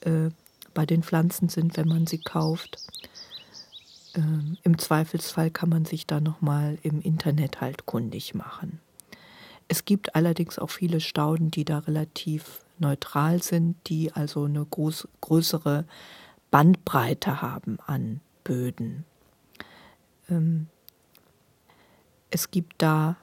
äh, 0.00 0.30
bei 0.72 0.86
den 0.86 1.02
Pflanzen 1.02 1.48
sind, 1.48 1.76
wenn 1.76 1.88
man 1.88 2.06
sie 2.06 2.18
kauft. 2.18 2.78
Ähm, 4.14 4.56
Im 4.62 4.78
Zweifelsfall 4.78 5.50
kann 5.50 5.68
man 5.68 5.84
sich 5.84 6.06
da 6.06 6.20
nochmal 6.20 6.78
im 6.82 7.00
Internet 7.00 7.60
halt 7.60 7.86
kundig 7.86 8.34
machen. 8.34 8.80
Es 9.68 9.84
gibt 9.84 10.14
allerdings 10.14 10.58
auch 10.58 10.70
viele 10.70 11.00
Stauden, 11.00 11.50
die 11.50 11.64
da 11.64 11.78
relativ 11.78 12.60
neutral 12.78 13.42
sind, 13.42 13.76
die 13.86 14.12
also 14.12 14.44
eine 14.44 14.64
groß, 14.64 15.08
größere 15.20 15.84
Bandbreite 16.50 17.40
haben 17.40 17.78
an 17.86 18.20
Böden. 18.42 19.04
Ähm, 20.28 20.68
es 22.34 22.50
gibt 22.50 22.74
da 22.82 23.16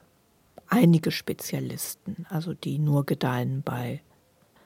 einige 0.68 1.10
Spezialisten, 1.10 2.24
also 2.30 2.54
die 2.54 2.78
nur 2.78 3.04
gedeihen 3.04 3.60
bei 3.62 4.00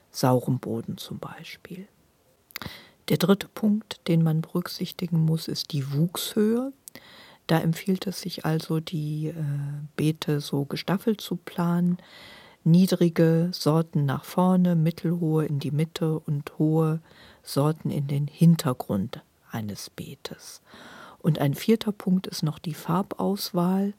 saurem 0.09 0.59
Boden 0.59 0.97
zum 0.97 1.19
Beispiel. 1.19 1.89
Der 3.09 3.17
dritte 3.17 3.49
Punkt, 3.49 3.99
den 4.07 4.23
man 4.23 4.39
berücksichtigen 4.39 5.19
muss, 5.19 5.49
ist 5.49 5.73
die 5.73 5.91
Wuchshöhe. 5.91 6.71
Da 7.47 7.59
empfiehlt 7.59 8.07
es 8.07 8.21
sich 8.21 8.45
also, 8.45 8.79
die 8.79 9.27
äh, 9.27 9.33
Beete 9.97 10.39
so 10.39 10.63
gestaffelt 10.63 11.19
zu 11.19 11.35
planen. 11.35 11.97
Niedrige 12.63 13.49
Sorten 13.51 14.05
nach 14.05 14.23
vorne, 14.23 14.75
mittelhohe 14.75 15.45
in 15.45 15.59
die 15.59 15.71
Mitte 15.71 16.19
und 16.19 16.57
hohe 16.57 17.01
Sorten 17.43 17.89
in 17.89 18.07
den 18.07 18.27
Hintergrund 18.27 19.21
eines 19.51 19.89
Beetes. 19.89 20.61
Und 21.19 21.39
ein 21.39 21.53
vierter 21.53 21.91
Punkt 21.91 22.27
ist 22.27 22.43
noch 22.43 22.59
die 22.59 22.73
Farbauswahl 22.73 23.93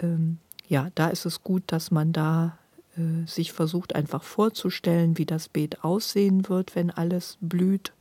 ähm, 0.00 0.38
ja, 0.68 0.90
da 0.94 1.08
ist 1.08 1.26
es 1.26 1.42
gut, 1.42 1.62
dass 1.66 1.90
man 1.90 2.12
da 2.12 2.58
äh, 2.96 3.26
sich 3.26 3.52
versucht 3.52 3.94
einfach 3.94 4.22
vorzustellen, 4.22 5.18
wie 5.18 5.26
das 5.26 5.48
Beet 5.48 5.84
aussehen 5.84 6.48
wird, 6.48 6.74
wenn 6.74 6.90
alles 6.90 7.38
blüht. 7.40 7.92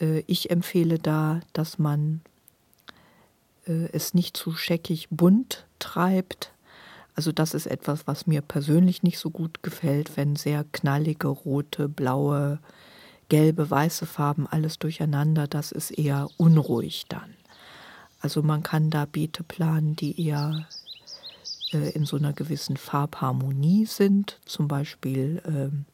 Äh, 0.00 0.20
ich 0.26 0.50
empfehle 0.50 0.98
da, 0.98 1.40
dass 1.52 1.78
man 1.78 2.20
äh, 3.66 3.88
es 3.92 4.14
nicht 4.14 4.36
zu 4.36 4.52
scheckig 4.52 5.08
bunt 5.10 5.66
treibt. 5.78 6.52
Also 7.14 7.32
das 7.32 7.54
ist 7.54 7.66
etwas, 7.66 8.06
was 8.06 8.26
mir 8.26 8.42
persönlich 8.42 9.02
nicht 9.02 9.18
so 9.18 9.30
gut 9.30 9.62
gefällt, 9.62 10.16
wenn 10.16 10.36
sehr 10.36 10.64
knallige, 10.72 11.28
rote, 11.28 11.88
blaue, 11.88 12.58
gelbe, 13.28 13.70
weiße 13.70 14.06
Farben 14.06 14.46
alles 14.46 14.78
durcheinander, 14.78 15.46
das 15.46 15.72
ist 15.72 15.90
eher 15.90 16.28
unruhig 16.36 17.06
dann. 17.08 17.35
Also 18.26 18.42
man 18.42 18.64
kann 18.64 18.90
da 18.90 19.04
Beete 19.04 19.44
planen, 19.44 19.94
die 19.94 20.20
eher 20.26 20.66
äh, 21.72 21.90
in 21.90 22.04
so 22.04 22.16
einer 22.16 22.32
gewissen 22.32 22.76
Farbharmonie 22.76 23.86
sind, 23.86 24.40
zum 24.44 24.66
Beispiel 24.66 25.40
ähm, 25.46 25.84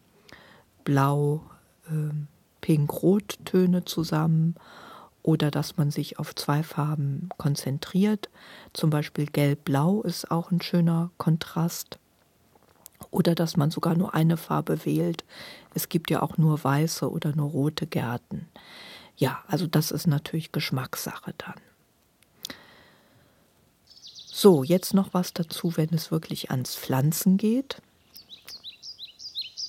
Blau, 0.82 1.42
ähm, 1.90 2.28
zusammen 3.84 4.54
oder 5.22 5.50
dass 5.50 5.76
man 5.76 5.90
sich 5.90 6.18
auf 6.18 6.34
zwei 6.34 6.62
Farben 6.62 7.28
konzentriert. 7.36 8.30
Zum 8.72 8.88
Beispiel 8.88 9.26
Gelb-Blau 9.26 10.00
ist 10.00 10.30
auch 10.30 10.50
ein 10.50 10.62
schöner 10.62 11.10
Kontrast. 11.18 11.98
Oder 13.10 13.34
dass 13.34 13.58
man 13.58 13.70
sogar 13.70 13.94
nur 13.94 14.14
eine 14.14 14.38
Farbe 14.38 14.86
wählt. 14.86 15.22
Es 15.74 15.90
gibt 15.90 16.10
ja 16.10 16.22
auch 16.22 16.38
nur 16.38 16.64
weiße 16.64 17.10
oder 17.10 17.36
nur 17.36 17.50
rote 17.50 17.86
Gärten. 17.86 18.48
Ja, 19.18 19.44
also 19.48 19.66
das 19.66 19.90
ist 19.90 20.06
natürlich 20.06 20.50
Geschmackssache 20.50 21.34
dann. 21.36 21.60
So, 24.34 24.64
jetzt 24.64 24.94
noch 24.94 25.12
was 25.12 25.34
dazu, 25.34 25.76
wenn 25.76 25.90
es 25.92 26.10
wirklich 26.10 26.50
ans 26.50 26.74
Pflanzen 26.74 27.36
geht. 27.36 27.82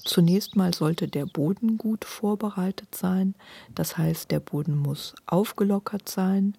Zunächst 0.06 0.56
mal 0.56 0.74
sollte 0.74 1.10
der 1.10 1.26
Boden 1.26 1.78
gut 1.78 2.06
vorbereitet 2.06 2.96
sein. 2.96 3.36
Das 3.76 3.98
heißt, 3.98 4.32
der 4.32 4.40
Boden 4.40 4.78
muss 4.78 5.16
aufgelockert 5.26 6.08
sein, 6.08 6.56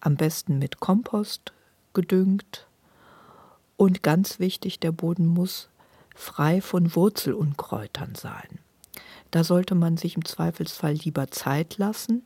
am 0.00 0.16
besten 0.16 0.58
mit 0.58 0.80
Kompost 0.80 1.52
gedüngt. 1.92 2.66
Und 3.76 4.02
ganz 4.02 4.40
wichtig, 4.40 4.80
der 4.80 4.92
Boden 4.92 5.26
muss 5.26 5.68
frei 6.14 6.62
von 6.62 6.96
Wurzelunkräutern 6.96 8.14
sein. 8.14 8.58
Da 9.32 9.44
sollte 9.44 9.74
man 9.74 9.98
sich 9.98 10.16
im 10.16 10.24
Zweifelsfall 10.24 10.94
lieber 10.94 11.30
Zeit 11.30 11.76
lassen 11.76 12.22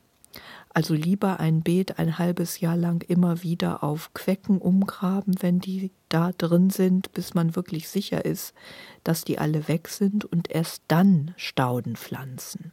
also 0.70 0.94
lieber 0.94 1.40
ein 1.40 1.62
Beet 1.62 1.98
ein 1.98 2.18
halbes 2.18 2.60
Jahr 2.60 2.76
lang 2.76 3.02
immer 3.08 3.42
wieder 3.42 3.82
auf 3.82 4.12
Quecken 4.14 4.58
umgraben, 4.58 5.34
wenn 5.40 5.60
die 5.60 5.90
da 6.08 6.32
drin 6.32 6.70
sind, 6.70 7.12
bis 7.12 7.34
man 7.34 7.56
wirklich 7.56 7.88
sicher 7.88 8.24
ist, 8.24 8.54
dass 9.02 9.24
die 9.24 9.38
alle 9.38 9.68
weg 9.68 9.88
sind 9.88 10.24
und 10.24 10.50
erst 10.50 10.82
dann 10.88 11.34
Stauden 11.36 11.96
pflanzen. 11.96 12.72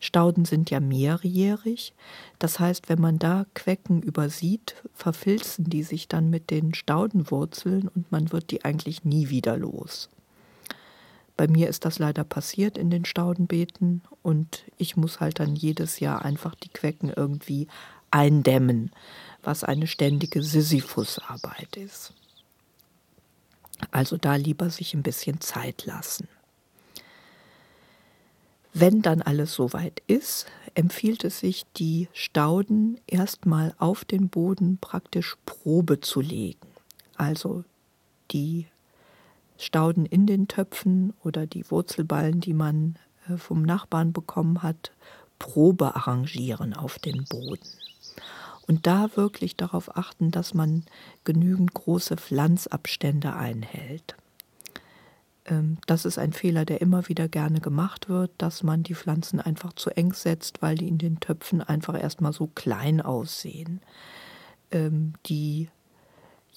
Stauden 0.00 0.44
sind 0.44 0.70
ja 0.70 0.80
mehrjährig, 0.80 1.92
das 2.38 2.60
heißt, 2.60 2.88
wenn 2.88 3.00
man 3.00 3.18
da 3.18 3.46
Quecken 3.54 4.00
übersieht, 4.02 4.76
verfilzen 4.92 5.64
die 5.64 5.82
sich 5.82 6.08
dann 6.08 6.30
mit 6.30 6.50
den 6.50 6.74
Staudenwurzeln 6.74 7.88
und 7.88 8.10
man 8.12 8.30
wird 8.30 8.50
die 8.50 8.64
eigentlich 8.64 9.04
nie 9.04 9.28
wieder 9.28 9.56
los. 9.56 10.08
Bei 11.38 11.46
mir 11.46 11.68
ist 11.68 11.84
das 11.84 12.00
leider 12.00 12.24
passiert 12.24 12.76
in 12.76 12.90
den 12.90 13.04
Staudenbeeten 13.04 14.02
und 14.22 14.64
ich 14.76 14.96
muss 14.96 15.20
halt 15.20 15.38
dann 15.38 15.54
jedes 15.54 16.00
Jahr 16.00 16.24
einfach 16.24 16.56
die 16.56 16.68
Quecken 16.68 17.12
irgendwie 17.14 17.68
eindämmen, 18.10 18.90
was 19.44 19.62
eine 19.62 19.86
ständige 19.86 20.42
Sisyphusarbeit 20.42 21.76
ist. 21.76 22.12
Also 23.92 24.16
da 24.16 24.34
lieber 24.34 24.68
sich 24.68 24.94
ein 24.94 25.04
bisschen 25.04 25.40
Zeit 25.40 25.86
lassen. 25.86 26.26
Wenn 28.74 29.00
dann 29.00 29.22
alles 29.22 29.54
soweit 29.54 30.02
ist, 30.08 30.46
empfiehlt 30.74 31.22
es 31.22 31.38
sich, 31.38 31.66
die 31.76 32.08
Stauden 32.12 33.00
erstmal 33.06 33.76
auf 33.78 34.04
den 34.04 34.28
Boden 34.28 34.78
praktisch 34.80 35.36
Probe 35.46 36.00
zu 36.00 36.20
legen. 36.20 36.66
Also 37.14 37.62
die 38.32 38.66
Stauden 39.58 40.06
in 40.06 40.26
den 40.26 40.48
Töpfen 40.48 41.12
oder 41.22 41.46
die 41.46 41.70
Wurzelballen, 41.70 42.40
die 42.40 42.54
man 42.54 42.96
äh, 43.28 43.36
vom 43.36 43.62
Nachbarn 43.62 44.12
bekommen 44.12 44.62
hat, 44.62 44.92
Probe 45.38 45.94
arrangieren 45.94 46.74
auf 46.74 46.98
den 46.98 47.24
Boden. 47.24 47.68
Und 48.66 48.86
da 48.86 49.16
wirklich 49.16 49.56
darauf 49.56 49.96
achten, 49.96 50.30
dass 50.30 50.54
man 50.54 50.84
genügend 51.24 51.74
große 51.74 52.16
Pflanzabstände 52.16 53.34
einhält. 53.34 54.16
Ähm, 55.46 55.78
das 55.86 56.04
ist 56.04 56.18
ein 56.18 56.32
Fehler, 56.32 56.64
der 56.64 56.80
immer 56.80 57.08
wieder 57.08 57.28
gerne 57.28 57.60
gemacht 57.60 58.08
wird, 58.08 58.30
dass 58.38 58.62
man 58.62 58.82
die 58.82 58.94
Pflanzen 58.94 59.40
einfach 59.40 59.72
zu 59.72 59.90
eng 59.90 60.12
setzt, 60.12 60.62
weil 60.62 60.76
die 60.76 60.88
in 60.88 60.98
den 60.98 61.18
Töpfen 61.18 61.62
einfach 61.62 62.00
erstmal 62.00 62.32
so 62.32 62.46
klein 62.46 63.00
aussehen. 63.00 63.80
Ähm, 64.70 65.14
die 65.26 65.70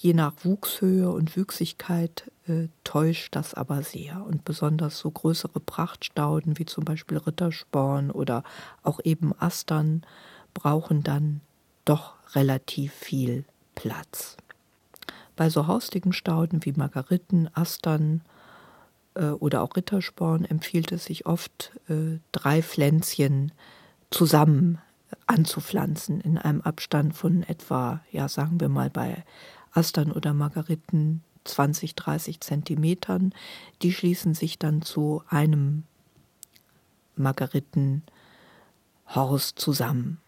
Je 0.01 0.15
nach 0.15 0.33
Wuchshöhe 0.43 1.11
und 1.11 1.35
Wüchsigkeit 1.37 2.31
äh, 2.47 2.69
täuscht 2.83 3.35
das 3.35 3.53
aber 3.53 3.83
sehr. 3.83 4.25
Und 4.25 4.43
besonders 4.43 4.97
so 4.97 5.11
größere 5.11 5.59
Prachtstauden 5.59 6.57
wie 6.57 6.65
zum 6.65 6.85
Beispiel 6.85 7.19
Rittersporn 7.19 8.09
oder 8.09 8.43
auch 8.81 8.99
eben 9.03 9.31
Astern 9.37 10.01
brauchen 10.55 11.03
dann 11.03 11.41
doch 11.85 12.15
relativ 12.33 12.93
viel 12.93 13.45
Platz. 13.75 14.37
Bei 15.35 15.51
so 15.51 15.67
haustigen 15.67 16.13
Stauden 16.13 16.65
wie 16.65 16.71
Margariten, 16.71 17.47
Astern 17.53 18.21
äh, 19.13 19.25
oder 19.25 19.61
auch 19.61 19.75
Rittersporn 19.75 20.45
empfiehlt 20.45 20.91
es 20.91 21.05
sich 21.05 21.27
oft, 21.27 21.79
äh, 21.89 22.17
drei 22.31 22.63
Pflänzchen 22.63 23.51
zusammen 24.09 24.79
anzupflanzen 25.27 26.21
in 26.21 26.39
einem 26.39 26.61
Abstand 26.61 27.15
von 27.15 27.43
etwa, 27.43 28.01
ja 28.11 28.27
sagen 28.27 28.59
wir 28.59 28.69
mal 28.69 28.89
bei 28.89 29.23
Astern 29.71 30.11
oder 30.11 30.33
Margariten 30.33 31.23
20, 31.43 31.95
30 31.95 32.39
Zentimetern. 32.41 33.33
Die 33.81 33.93
schließen 33.93 34.33
sich 34.33 34.59
dann 34.59 34.81
zu 34.81 35.23
einem 35.27 35.83
Margaritenhorst 37.15 39.57
zusammen. 39.57 40.19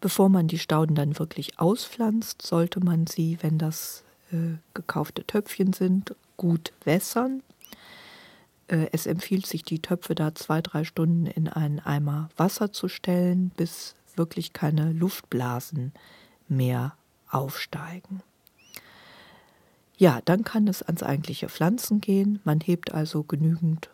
Bevor 0.00 0.30
man 0.30 0.48
die 0.48 0.58
Stauden 0.58 0.94
dann 0.94 1.18
wirklich 1.18 1.58
auspflanzt, 1.58 2.42
sollte 2.42 2.80
man 2.80 3.06
sie, 3.06 3.38
wenn 3.42 3.58
das 3.58 4.02
äh, 4.32 4.56
gekaufte 4.72 5.26
Töpfchen 5.26 5.74
sind, 5.74 6.14
gut 6.36 6.72
wässern. 6.84 7.42
Äh, 8.68 8.86
es 8.92 9.06
empfiehlt 9.06 9.46
sich, 9.46 9.62
die 9.62 9.82
Töpfe 9.82 10.14
da 10.14 10.34
zwei, 10.34 10.62
drei 10.62 10.84
Stunden 10.84 11.26
in 11.26 11.48
einen 11.48 11.80
Eimer 11.80 12.30
Wasser 12.36 12.72
zu 12.72 12.88
stellen, 12.88 13.50
bis 13.56 13.94
wirklich 14.16 14.54
keine 14.54 14.92
Luftblasen 14.92 15.92
mehr 16.48 16.96
aufsteigen. 17.30 18.22
Ja, 19.96 20.20
dann 20.24 20.44
kann 20.44 20.66
es 20.66 20.82
ans 20.82 21.02
eigentliche 21.02 21.48
Pflanzen 21.48 22.00
gehen. 22.00 22.40
Man 22.44 22.60
hebt 22.60 22.92
also 22.92 23.22
genügend 23.22 23.90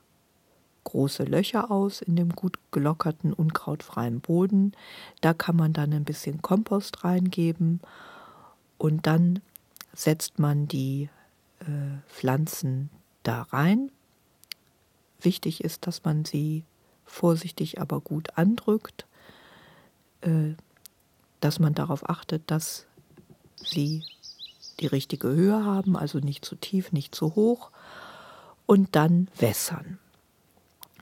große 0.85 1.25
Löcher 1.25 1.70
aus 1.72 2.01
in 2.01 2.14
dem 2.14 2.31
gut 2.31 2.59
gelockerten, 2.70 3.33
unkrautfreien 3.33 4.20
Boden. 4.20 4.72
Da 5.20 5.35
kann 5.35 5.57
man 5.57 5.72
dann 5.72 5.92
ein 5.92 6.05
bisschen 6.05 6.42
Kompost 6.42 7.03
reingeben 7.03 7.81
und 8.79 9.07
dann 9.07 9.40
setzt 9.92 10.38
man 10.38 10.68
die 10.68 11.09
äh, 11.61 11.64
Pflanzen 12.07 12.90
da 13.25 13.42
rein. 13.42 13.90
Wichtig 15.20 15.64
ist, 15.64 15.88
dass 15.88 16.05
man 16.05 16.25
sie 16.25 16.62
vorsichtig, 17.05 17.81
aber 17.81 18.01
gut 18.01 18.38
andrückt, 18.38 19.07
äh, 20.20 20.55
dass 21.40 21.59
man 21.59 21.75
darauf 21.75 22.09
achtet, 22.09 22.49
dass 22.51 22.87
sie 23.57 24.05
die 24.81 24.87
richtige 24.87 25.29
Höhe 25.29 25.64
haben, 25.64 25.97
also 25.97 26.19
nicht 26.19 26.45
zu 26.45 26.57
tief, 26.57 26.92
nicht 26.92 27.14
zu 27.14 27.35
hoch, 27.35 27.71
und 28.66 28.97
dann 28.97 29.29
wässern. 29.38 29.99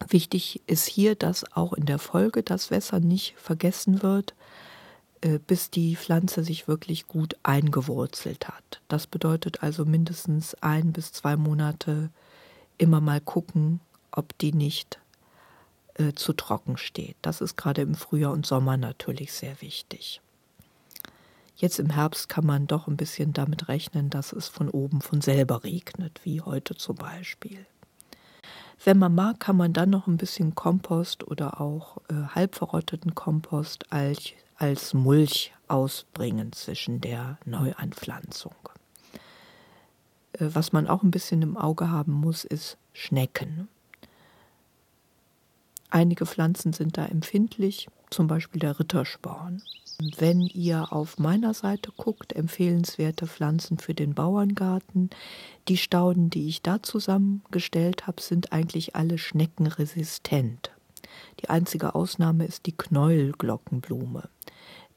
Wichtig 0.08 0.60
ist 0.66 0.86
hier, 0.86 1.14
dass 1.14 1.50
auch 1.56 1.72
in 1.72 1.86
der 1.86 1.98
Folge 1.98 2.42
das 2.42 2.70
Wässern 2.70 3.06
nicht 3.06 3.34
vergessen 3.36 4.02
wird, 4.02 4.34
äh, 5.22 5.38
bis 5.38 5.70
die 5.70 5.96
Pflanze 5.96 6.44
sich 6.44 6.68
wirklich 6.68 7.06
gut 7.06 7.36
eingewurzelt 7.42 8.48
hat. 8.48 8.82
Das 8.88 9.06
bedeutet 9.06 9.62
also 9.62 9.84
mindestens 9.84 10.54
ein 10.56 10.92
bis 10.92 11.12
zwei 11.12 11.36
Monate 11.36 12.10
immer 12.76 13.00
mal 13.00 13.20
gucken, 13.20 13.80
ob 14.10 14.36
die 14.38 14.52
nicht 14.52 14.98
äh, 15.94 16.12
zu 16.12 16.32
trocken 16.32 16.76
steht. 16.76 17.16
Das 17.22 17.40
ist 17.40 17.56
gerade 17.56 17.82
im 17.82 17.94
Frühjahr 17.94 18.32
und 18.32 18.44
Sommer 18.44 18.76
natürlich 18.76 19.32
sehr 19.32 19.60
wichtig. 19.62 20.20
Jetzt 21.56 21.78
im 21.78 21.90
Herbst 21.90 22.28
kann 22.28 22.44
man 22.44 22.66
doch 22.66 22.88
ein 22.88 22.96
bisschen 22.96 23.32
damit 23.32 23.68
rechnen, 23.68 24.10
dass 24.10 24.32
es 24.32 24.48
von 24.48 24.68
oben 24.68 25.00
von 25.00 25.20
selber 25.20 25.62
regnet, 25.62 26.20
wie 26.24 26.40
heute 26.40 26.74
zum 26.74 26.96
Beispiel. 26.96 27.64
Wenn 28.84 28.98
man 28.98 29.14
mag, 29.14 29.40
kann 29.40 29.56
man 29.56 29.72
dann 29.72 29.90
noch 29.90 30.06
ein 30.08 30.16
bisschen 30.16 30.54
Kompost 30.54 31.26
oder 31.26 31.60
auch 31.60 31.98
äh, 32.08 32.14
halbverrotteten 32.34 33.14
Kompost 33.14 33.90
als, 33.92 34.32
als 34.56 34.94
Mulch 34.94 35.52
ausbringen 35.68 36.52
zwischen 36.52 37.00
der 37.00 37.38
Neuanpflanzung. 37.44 38.54
Äh, 40.32 40.50
was 40.52 40.72
man 40.72 40.88
auch 40.88 41.02
ein 41.02 41.12
bisschen 41.12 41.40
im 41.42 41.56
Auge 41.56 41.88
haben 41.88 42.12
muss, 42.12 42.44
ist 42.44 42.76
Schnecken. 42.92 43.68
Einige 45.90 46.26
Pflanzen 46.26 46.72
sind 46.72 46.98
da 46.98 47.06
empfindlich, 47.06 47.88
zum 48.10 48.26
Beispiel 48.26 48.60
der 48.60 48.78
Rittersporn. 48.78 49.62
Wenn 49.98 50.40
ihr 50.40 50.92
auf 50.92 51.18
meiner 51.18 51.54
Seite 51.54 51.92
guckt, 51.96 52.32
empfehlenswerte 52.32 53.26
Pflanzen 53.28 53.78
für 53.78 53.94
den 53.94 54.14
Bauerngarten. 54.14 55.10
Die 55.68 55.76
Stauden, 55.76 56.30
die 56.30 56.48
ich 56.48 56.62
da 56.62 56.82
zusammengestellt 56.82 58.06
habe, 58.06 58.20
sind 58.20 58.52
eigentlich 58.52 58.96
alle 58.96 59.18
schneckenresistent. 59.18 60.72
Die 61.40 61.48
einzige 61.48 61.94
Ausnahme 61.94 62.44
ist 62.44 62.66
die 62.66 62.76
Knäuelglockenblume. 62.76 64.28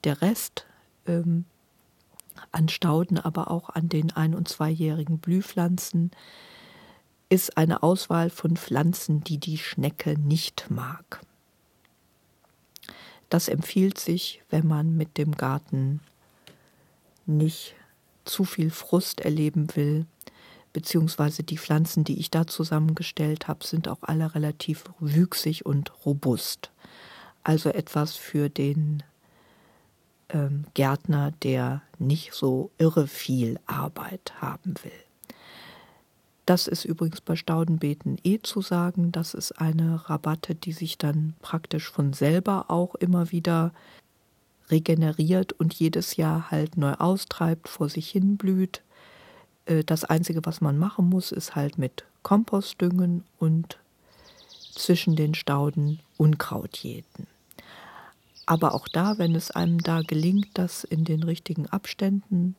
Der 0.03 0.21
Rest 0.21 0.65
ähm, 1.05 1.45
an 2.51 2.67
Stauden, 2.67 3.19
aber 3.19 3.51
auch 3.51 3.69
an 3.69 3.89
den 3.89 4.11
ein- 4.11 4.35
und 4.35 4.47
zweijährigen 4.47 5.19
Blühpflanzen, 5.19 6.11
ist 7.29 7.57
eine 7.57 7.83
Auswahl 7.83 8.29
von 8.29 8.55
Pflanzen, 8.57 9.23
die 9.23 9.37
die 9.37 9.57
Schnecke 9.57 10.17
nicht 10.17 10.67
mag. 10.69 11.21
Das 13.29 13.49
empfiehlt 13.49 13.99
sich, 13.99 14.41
wenn 14.49 14.67
man 14.67 14.95
mit 14.95 15.17
dem 15.17 15.33
Garten 15.33 16.01
nicht 17.25 17.75
zu 18.25 18.45
viel 18.45 18.71
Frust 18.71 19.21
erleben 19.21 19.75
will, 19.75 20.05
beziehungsweise 20.73 21.43
die 21.43 21.57
Pflanzen, 21.57 22.03
die 22.03 22.19
ich 22.19 22.29
da 22.29 22.47
zusammengestellt 22.47 23.47
habe, 23.47 23.65
sind 23.65 23.87
auch 23.87 23.99
alle 24.01 24.35
relativ 24.35 24.85
wüchsig 24.99 25.65
und 25.65 25.91
robust. 26.05 26.71
Also 27.43 27.69
etwas 27.69 28.15
für 28.15 28.49
den 28.49 29.03
ähm, 30.29 30.65
Gärtner, 30.73 31.31
der 31.43 31.81
nicht 31.99 32.33
so 32.33 32.71
irre 32.77 33.07
viel 33.07 33.59
Arbeit 33.65 34.33
haben 34.39 34.75
will. 34.83 35.06
Das 36.47 36.65
ist 36.65 36.85
übrigens 36.85 37.19
bei 37.19 37.35
Staudenbeeten 37.35 38.17
eh 38.23 38.39
zu 38.39 38.61
sagen. 38.61 39.11
Das 39.11 39.33
ist 39.33 39.51
eine 39.59 40.09
Rabatte, 40.09 40.55
die 40.55 40.71
sich 40.71 40.97
dann 40.97 41.33
praktisch 41.41 41.91
von 41.91 42.13
selber 42.13 42.71
auch 42.71 42.95
immer 42.95 43.31
wieder 43.31 43.73
regeneriert 44.71 45.51
und 45.51 45.73
jedes 45.73 46.15
Jahr 46.15 46.49
halt 46.49 46.77
neu 46.77 46.93
austreibt, 46.93 47.67
vor 47.67 47.89
sich 47.89 48.09
hin 48.09 48.37
blüht. 48.37 48.81
Äh, 49.65 49.83
das 49.83 50.05
Einzige, 50.05 50.45
was 50.45 50.61
man 50.61 50.77
machen 50.77 51.09
muss, 51.09 51.33
ist 51.33 51.53
halt 51.55 51.77
mit 51.77 52.05
Kompost 52.23 52.79
düngen 52.79 53.25
und 53.39 53.77
zwischen 54.71 55.17
den 55.17 55.35
Stauden 55.35 55.99
Unkraut 56.15 56.77
jäten. 56.77 57.27
Aber 58.45 58.73
auch 58.73 58.87
da, 58.87 59.17
wenn 59.17 59.35
es 59.35 59.51
einem 59.51 59.79
da 59.79 60.01
gelingt, 60.01 60.47
das 60.53 60.85
in 60.85 61.03
den 61.03 61.23
richtigen 61.23 61.67
Abständen 61.67 62.55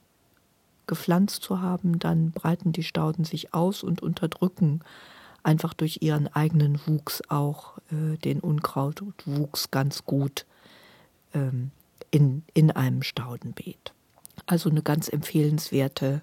gepflanzt 0.89 1.43
zu 1.43 1.61
haben, 1.61 2.01
dann 2.01 2.33
breiten 2.33 2.73
die 2.73 2.83
Stauden 2.83 3.25
sich 3.25 3.55
aus 3.55 3.85
und 3.85 4.03
unterdrücken 4.03 4.81
einfach 5.43 5.73
durch 5.73 6.03
ihren 6.03 6.27
eigenen 6.29 6.81
Wuchs 6.87 7.23
auch 7.29 7.79
äh, 7.93 8.17
den 8.19 8.41
Unkrautwuchs 8.41 9.71
ganz 9.71 10.05
gut 10.05 10.47
ähm, 11.33 11.71
in, 12.11 12.43
in 12.55 12.71
einem 12.71 13.03
Staudenbeet. 13.03 13.93
Also 14.47 14.71
eine 14.71 14.83
ganz 14.83 15.09
empfehlenswerte 15.09 16.23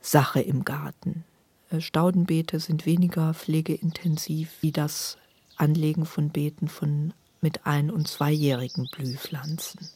Sache 0.00 0.40
im 0.40 0.64
Garten. 0.64 1.24
Äh, 1.70 1.80
Staudenbeete 1.80 2.60
sind 2.60 2.86
weniger 2.86 3.34
pflegeintensiv 3.34 4.50
wie 4.60 4.72
das 4.72 5.18
Anlegen 5.56 6.06
von 6.06 6.30
Beeten 6.30 6.68
von 6.68 7.12
mit 7.40 7.66
ein- 7.66 7.90
und 7.90 8.08
zweijährigen 8.08 8.88
Blühpflanzen 8.92 9.88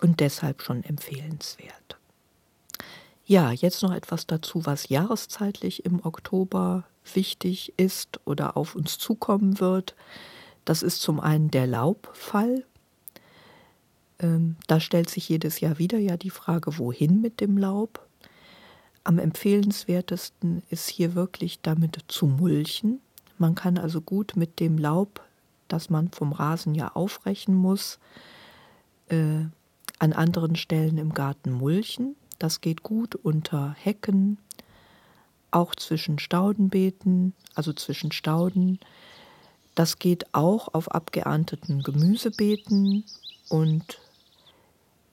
und 0.00 0.20
deshalb 0.20 0.62
schon 0.62 0.82
empfehlenswert. 0.82 1.99
Ja, 3.30 3.52
jetzt 3.52 3.80
noch 3.84 3.92
etwas 3.92 4.26
dazu, 4.26 4.66
was 4.66 4.88
jahreszeitlich 4.88 5.84
im 5.84 6.04
Oktober 6.04 6.82
wichtig 7.14 7.72
ist 7.76 8.18
oder 8.24 8.56
auf 8.56 8.74
uns 8.74 8.98
zukommen 8.98 9.60
wird. 9.60 9.94
Das 10.64 10.82
ist 10.82 11.00
zum 11.00 11.20
einen 11.20 11.48
der 11.48 11.68
Laubfall. 11.68 12.64
Ähm, 14.18 14.56
da 14.66 14.80
stellt 14.80 15.10
sich 15.10 15.28
jedes 15.28 15.60
Jahr 15.60 15.78
wieder 15.78 15.98
ja 15.98 16.16
die 16.16 16.30
Frage, 16.30 16.76
wohin 16.76 17.20
mit 17.20 17.40
dem 17.40 17.56
Laub. 17.56 18.04
Am 19.04 19.20
empfehlenswertesten 19.20 20.64
ist 20.68 20.88
hier 20.88 21.14
wirklich 21.14 21.60
damit 21.60 22.00
zu 22.08 22.26
mulchen. 22.26 23.00
Man 23.38 23.54
kann 23.54 23.78
also 23.78 24.00
gut 24.00 24.34
mit 24.34 24.58
dem 24.58 24.76
Laub 24.76 25.22
das 25.68 25.88
man 25.88 26.10
vom 26.10 26.32
Rasen 26.32 26.74
ja 26.74 26.88
aufrechen 26.94 27.54
muss, 27.54 28.00
äh, 29.08 29.44
an 30.00 30.12
anderen 30.12 30.56
Stellen 30.56 30.98
im 30.98 31.14
Garten 31.14 31.52
mulchen. 31.52 32.16
Das 32.40 32.62
geht 32.62 32.82
gut 32.82 33.14
unter 33.14 33.76
Hecken, 33.78 34.38
auch 35.50 35.74
zwischen 35.74 36.18
Staudenbeeten, 36.18 37.34
also 37.54 37.74
zwischen 37.74 38.12
Stauden. 38.12 38.80
Das 39.74 39.98
geht 39.98 40.34
auch 40.34 40.72
auf 40.72 40.90
abgeernteten 40.90 41.82
Gemüsebeeten 41.82 43.04
und 43.50 44.00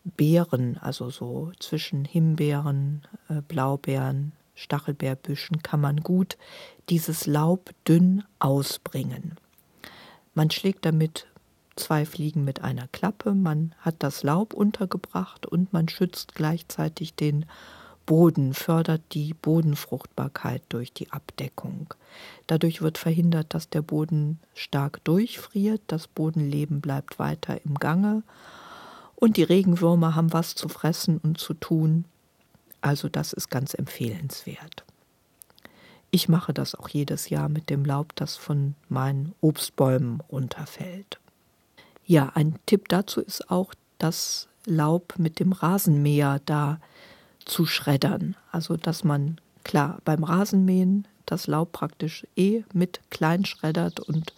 Beeren, 0.05 0.77
also 0.77 1.09
so 1.09 1.51
zwischen 1.59 2.05
Himbeeren, 2.05 3.05
äh, 3.27 3.41
Blaubeeren, 3.41 4.31
Stachelbeerbüschen 4.55 5.61
kann 5.61 5.81
man 5.81 5.97
gut 5.97 6.37
dieses 6.87 7.27
Laub 7.27 7.71
dünn 7.85 8.23
ausbringen. 8.39 9.35
Man 10.33 10.49
schlägt 10.49 10.85
damit 10.85 11.27
zwei 11.77 12.05
Fliegen 12.05 12.43
mit 12.43 12.63
einer 12.63 12.87
Klappe, 12.87 13.33
man 13.33 13.73
hat 13.79 13.95
das 13.99 14.23
Laub 14.23 14.53
untergebracht 14.53 15.45
und 15.45 15.73
man 15.73 15.87
schützt 15.89 16.35
gleichzeitig 16.35 17.15
den 17.15 17.45
Boden, 18.05 18.53
fördert 18.53 19.01
die 19.11 19.33
Bodenfruchtbarkeit 19.33 20.63
durch 20.69 20.93
die 20.93 21.11
Abdeckung. 21.11 21.93
Dadurch 22.47 22.81
wird 22.81 22.97
verhindert, 22.97 23.53
dass 23.53 23.69
der 23.69 23.81
Boden 23.81 24.39
stark 24.53 25.03
durchfriert, 25.03 25.81
das 25.87 26.07
Bodenleben 26.07 26.81
bleibt 26.81 27.19
weiter 27.19 27.63
im 27.65 27.75
Gange 27.75 28.23
und 29.15 29.37
die 29.37 29.43
Regenwürmer 29.43 30.15
haben 30.15 30.31
was 30.31 30.55
zu 30.55 30.69
fressen 30.69 31.17
und 31.17 31.37
zu 31.37 31.53
tun. 31.53 32.05
Also 32.81 33.09
das 33.09 33.33
ist 33.33 33.49
ganz 33.49 33.73
empfehlenswert. 33.73 34.85
Ich 36.11 36.29
mache 36.29 36.53
das 36.53 36.75
auch 36.75 36.87
jedes 36.87 37.29
Jahr 37.29 37.49
mit 37.49 37.69
dem 37.69 37.83
Laub, 37.83 38.15
das 38.15 38.37
von 38.37 38.75
meinen 38.87 39.35
Obstbäumen 39.41 40.21
runterfällt. 40.31 41.19
Ja, 42.07 42.31
ein 42.35 42.55
Tipp 42.65 42.87
dazu 42.87 43.19
ist 43.19 43.51
auch, 43.51 43.73
das 43.97 44.47
Laub 44.65 45.15
mit 45.17 45.39
dem 45.39 45.51
Rasenmäher 45.51 46.39
da 46.45 46.79
zu 47.43 47.65
schreddern. 47.65 48.37
Also, 48.51 48.77
dass 48.77 49.03
man, 49.03 49.41
klar, 49.63 49.99
beim 50.05 50.23
Rasenmähen 50.23 51.05
das 51.25 51.47
Laub 51.47 51.73
praktisch 51.73 52.25
eh 52.37 52.63
mit 52.73 53.01
klein 53.09 53.43
schreddert 53.43 53.99
und 53.99 54.33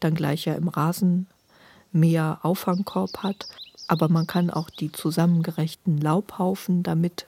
dann 0.00 0.14
gleich 0.14 0.44
ja 0.44 0.54
im 0.54 0.68
Rasenmäher 0.68 2.40
Auffangkorb 2.42 3.22
hat. 3.22 3.46
Aber 3.88 4.10
man 4.10 4.26
kann 4.26 4.50
auch 4.50 4.68
die 4.68 4.92
zusammengerechten 4.92 5.98
Laubhaufen 5.98 6.82
damit 6.82 7.26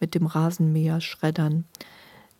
mit 0.00 0.14
dem 0.14 0.26
Rasenmäher 0.26 1.00
schreddern. 1.00 1.64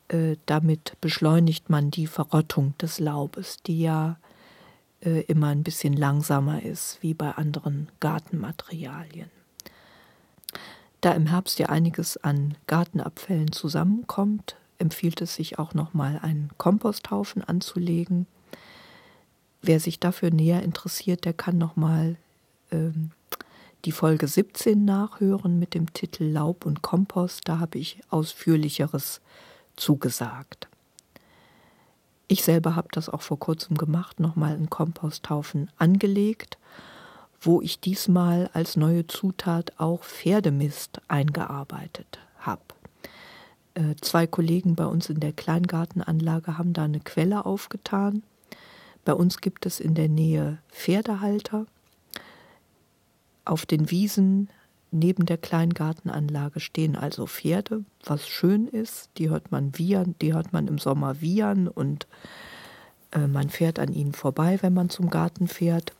Äh, 0.08 0.36
damit 0.44 1.00
beschleunigt 1.00 1.70
man 1.70 1.90
die 1.90 2.08
Verrottung 2.08 2.76
des 2.76 2.98
Laubes, 2.98 3.62
die 3.62 3.80
ja 3.80 4.18
äh, 5.04 5.20
immer 5.22 5.48
ein 5.48 5.62
bisschen 5.62 5.94
langsamer 5.94 6.62
ist 6.62 6.98
wie 7.02 7.14
bei 7.14 7.32
anderen 7.32 7.88
Gartenmaterialien. 8.00 9.30
Da 11.00 11.12
im 11.12 11.26
Herbst 11.26 11.58
ja 11.58 11.66
einiges 11.66 12.16
an 12.16 12.56
Gartenabfällen 12.66 13.52
zusammenkommt, 13.52 14.56
empfiehlt 14.78 15.20
es 15.20 15.34
sich 15.34 15.58
auch 15.58 15.74
nochmal 15.74 16.18
einen 16.22 16.50
Komposthaufen 16.56 17.44
anzulegen. 17.44 18.26
Wer 19.60 19.80
sich 19.80 20.00
dafür 20.00 20.30
näher 20.30 20.62
interessiert, 20.62 21.24
der 21.24 21.34
kann 21.34 21.58
nochmal 21.58 22.16
ähm, 22.70 23.10
die 23.84 23.92
Folge 23.92 24.26
17 24.26 24.84
nachhören 24.84 25.58
mit 25.58 25.74
dem 25.74 25.92
Titel 25.92 26.24
Laub 26.24 26.64
und 26.64 26.80
Kompost. 26.82 27.42
Da 27.44 27.58
habe 27.58 27.78
ich 27.78 28.00
ausführlicheres 28.08 29.20
zugesagt. 29.76 30.68
Ich 32.26 32.42
selber 32.42 32.74
habe 32.74 32.88
das 32.92 33.08
auch 33.08 33.22
vor 33.22 33.38
kurzem 33.38 33.76
gemacht, 33.76 34.18
nochmal 34.18 34.54
einen 34.54 34.70
Komposthaufen 34.70 35.70
angelegt, 35.76 36.58
wo 37.40 37.60
ich 37.60 37.80
diesmal 37.80 38.48
als 38.54 38.76
neue 38.76 39.06
Zutat 39.06 39.72
auch 39.78 40.02
Pferdemist 40.02 41.00
eingearbeitet 41.08 42.18
habe. 42.38 42.62
Äh, 43.74 43.96
zwei 44.00 44.26
Kollegen 44.26 44.74
bei 44.74 44.86
uns 44.86 45.10
in 45.10 45.20
der 45.20 45.32
Kleingartenanlage 45.32 46.56
haben 46.56 46.72
da 46.72 46.84
eine 46.84 47.00
Quelle 47.00 47.44
aufgetan. 47.44 48.22
Bei 49.04 49.12
uns 49.12 49.40
gibt 49.40 49.66
es 49.66 49.80
in 49.80 49.94
der 49.94 50.08
Nähe 50.08 50.58
Pferdehalter. 50.70 51.66
Auf 53.44 53.66
den 53.66 53.90
Wiesen 53.90 54.48
Neben 54.96 55.26
der 55.26 55.38
Kleingartenanlage 55.38 56.60
stehen 56.60 56.94
also 56.94 57.26
Pferde, 57.26 57.84
was 58.04 58.28
schön 58.28 58.68
ist. 58.68 59.10
Die 59.18 59.28
hört 59.28 59.50
man 59.50 59.76
wiehern, 59.76 60.14
die 60.22 60.34
hört 60.34 60.52
man 60.52 60.68
im 60.68 60.78
Sommer 60.78 61.20
wiehern 61.20 61.66
und 61.66 62.06
äh, 63.10 63.26
man 63.26 63.48
fährt 63.48 63.80
an 63.80 63.92
ihnen 63.92 64.12
vorbei, 64.12 64.58
wenn 64.60 64.72
man 64.72 64.90
zum 64.90 65.10
Garten 65.10 65.48
fährt. 65.48 65.92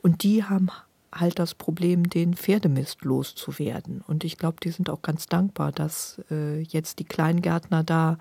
Und 0.00 0.22
die 0.22 0.44
haben 0.44 0.68
halt 1.12 1.40
das 1.40 1.56
Problem, 1.56 2.08
den 2.08 2.34
Pferdemist 2.34 3.02
loszuwerden. 3.02 4.00
Und 4.06 4.22
ich 4.22 4.38
glaube, 4.38 4.58
die 4.62 4.70
sind 4.70 4.90
auch 4.90 5.02
ganz 5.02 5.26
dankbar, 5.26 5.72
dass 5.72 6.22
äh, 6.30 6.60
jetzt 6.60 7.00
die 7.00 7.04
Kleingärtner 7.06 7.82
da 7.82 8.16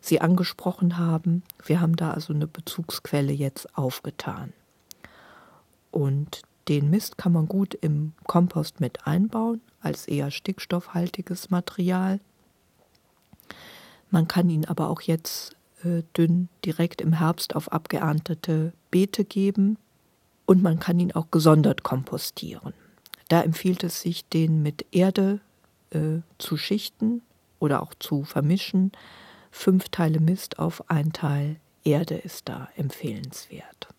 sie 0.00 0.20
angesprochen 0.20 0.98
haben. 0.98 1.44
Wir 1.64 1.80
haben 1.80 1.94
da 1.94 2.10
also 2.10 2.32
eine 2.32 2.48
Bezugsquelle 2.48 3.32
jetzt 3.32 3.78
aufgetan. 3.78 4.52
Und 5.92 6.42
den 6.68 6.90
Mist 6.90 7.18
kann 7.18 7.32
man 7.32 7.46
gut 7.46 7.74
im 7.74 8.12
Kompost 8.26 8.80
mit 8.80 9.06
einbauen, 9.06 9.60
als 9.80 10.06
eher 10.06 10.30
stickstoffhaltiges 10.30 11.50
Material. 11.50 12.20
Man 14.10 14.28
kann 14.28 14.48
ihn 14.50 14.66
aber 14.66 14.88
auch 14.88 15.00
jetzt 15.00 15.56
äh, 15.84 16.02
dünn 16.16 16.48
direkt 16.64 17.00
im 17.00 17.14
Herbst 17.14 17.56
auf 17.56 17.72
abgeerntete 17.72 18.72
Beete 18.90 19.24
geben 19.24 19.78
und 20.46 20.62
man 20.62 20.78
kann 20.78 21.00
ihn 21.00 21.12
auch 21.12 21.30
gesondert 21.30 21.82
kompostieren. 21.82 22.74
Da 23.28 23.42
empfiehlt 23.42 23.82
es 23.84 24.02
sich, 24.02 24.28
den 24.28 24.62
mit 24.62 24.86
Erde 24.92 25.40
äh, 25.90 26.20
zu 26.38 26.56
schichten 26.56 27.22
oder 27.58 27.82
auch 27.82 27.94
zu 27.98 28.24
vermischen. 28.24 28.92
Fünf 29.50 29.88
Teile 29.88 30.20
Mist 30.20 30.58
auf 30.58 30.90
ein 30.90 31.12
Teil 31.12 31.56
Erde 31.84 32.14
ist 32.14 32.48
da 32.48 32.68
empfehlenswert. 32.76 33.91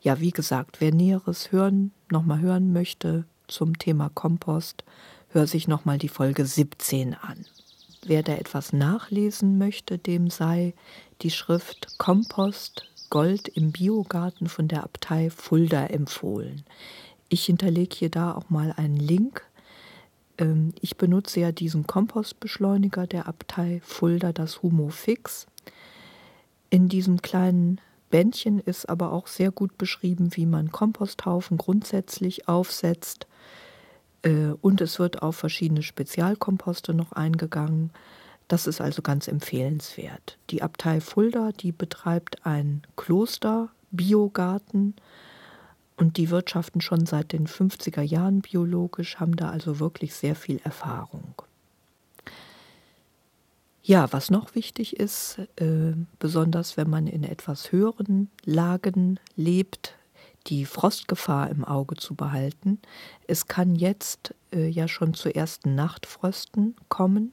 Ja, 0.00 0.20
wie 0.20 0.30
gesagt, 0.30 0.80
wer 0.80 0.92
Näheres 0.92 1.52
hören, 1.52 1.92
nochmal 2.10 2.40
hören 2.40 2.72
möchte 2.72 3.24
zum 3.48 3.78
Thema 3.78 4.10
Kompost, 4.10 4.84
hör 5.28 5.46
sich 5.46 5.68
nochmal 5.68 5.98
die 5.98 6.08
Folge 6.08 6.44
17 6.44 7.14
an. 7.14 7.44
Wer 8.04 8.22
da 8.22 8.34
etwas 8.34 8.72
nachlesen 8.72 9.58
möchte, 9.58 9.98
dem 9.98 10.28
sei 10.28 10.74
die 11.22 11.30
Schrift 11.30 11.98
Kompost 11.98 12.88
Gold 13.10 13.48
im 13.48 13.72
Biogarten 13.72 14.48
von 14.48 14.68
der 14.68 14.84
Abtei 14.84 15.28
Fulda 15.28 15.86
empfohlen. 15.86 16.64
Ich 17.28 17.44
hinterlege 17.44 17.94
hier 17.94 18.10
da 18.10 18.34
auch 18.34 18.48
mal 18.48 18.72
einen 18.76 18.96
Link. 18.96 19.42
Ähm, 20.38 20.72
ich 20.80 20.96
benutze 20.96 21.40
ja 21.40 21.52
diesen 21.52 21.86
Kompostbeschleuniger 21.86 23.06
der 23.06 23.28
Abtei 23.28 23.82
Fulda, 23.84 24.32
das 24.32 24.62
Humo 24.62 24.88
Fix. 24.88 25.46
In 26.70 26.88
diesem 26.88 27.20
kleinen 27.20 27.82
Bändchen 28.12 28.60
ist 28.60 28.88
aber 28.90 29.10
auch 29.10 29.26
sehr 29.26 29.50
gut 29.50 29.76
beschrieben, 29.78 30.36
wie 30.36 30.44
man 30.44 30.70
Komposthaufen 30.70 31.56
grundsätzlich 31.56 32.46
aufsetzt. 32.46 33.26
Äh, 34.20 34.52
und 34.60 34.82
es 34.82 34.98
wird 34.98 35.22
auf 35.22 35.34
verschiedene 35.36 35.82
Spezialkomposte 35.82 36.92
noch 36.92 37.12
eingegangen. 37.12 37.90
Das 38.48 38.66
ist 38.66 38.82
also 38.82 39.00
ganz 39.00 39.28
empfehlenswert. 39.28 40.36
Die 40.50 40.62
Abtei 40.62 41.00
Fulda, 41.00 41.52
die 41.52 41.72
betreibt 41.72 42.44
ein 42.44 42.82
Kloster-Biogarten 42.96 44.94
und 45.96 46.18
die 46.18 46.28
wirtschaften 46.28 46.82
schon 46.82 47.06
seit 47.06 47.32
den 47.32 47.46
50er 47.46 48.02
Jahren 48.02 48.42
biologisch, 48.42 49.20
haben 49.20 49.36
da 49.36 49.48
also 49.48 49.80
wirklich 49.80 50.14
sehr 50.14 50.34
viel 50.34 50.60
Erfahrung. 50.64 51.34
Ja, 53.84 54.12
was 54.12 54.30
noch 54.30 54.54
wichtig 54.54 55.00
ist, 55.00 55.40
äh, 55.56 55.94
besonders 56.20 56.76
wenn 56.76 56.88
man 56.88 57.08
in 57.08 57.24
etwas 57.24 57.72
höheren 57.72 58.30
Lagen 58.44 59.18
lebt, 59.34 59.96
die 60.46 60.66
Frostgefahr 60.66 61.50
im 61.50 61.64
Auge 61.64 61.96
zu 61.96 62.14
behalten. 62.14 62.80
Es 63.26 63.48
kann 63.48 63.74
jetzt 63.74 64.34
äh, 64.52 64.68
ja 64.68 64.86
schon 64.86 65.14
zu 65.14 65.34
ersten 65.34 65.74
Nachtfrösten 65.74 66.76
kommen. 66.88 67.32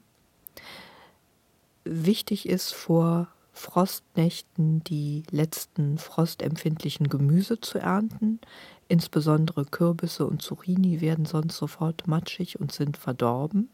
Wichtig 1.83 2.49
ist 2.49 2.73
vor 2.73 3.27
Frostnächten 3.53 4.83
die 4.83 5.23
letzten 5.29 5.99
frostempfindlichen 5.99 7.09
Gemüse 7.09 7.62
zu 7.62 7.77
ernten. 7.77 8.39
Insbesondere 8.88 9.65
Kürbisse 9.65 10.25
und 10.25 10.41
Zucchini 10.41 10.99
werden 10.99 11.25
sonst 11.25 11.57
sofort 11.57 12.07
matschig 12.07 12.59
und 12.59 12.71
sind 12.71 12.97
verdorben. 12.97 13.69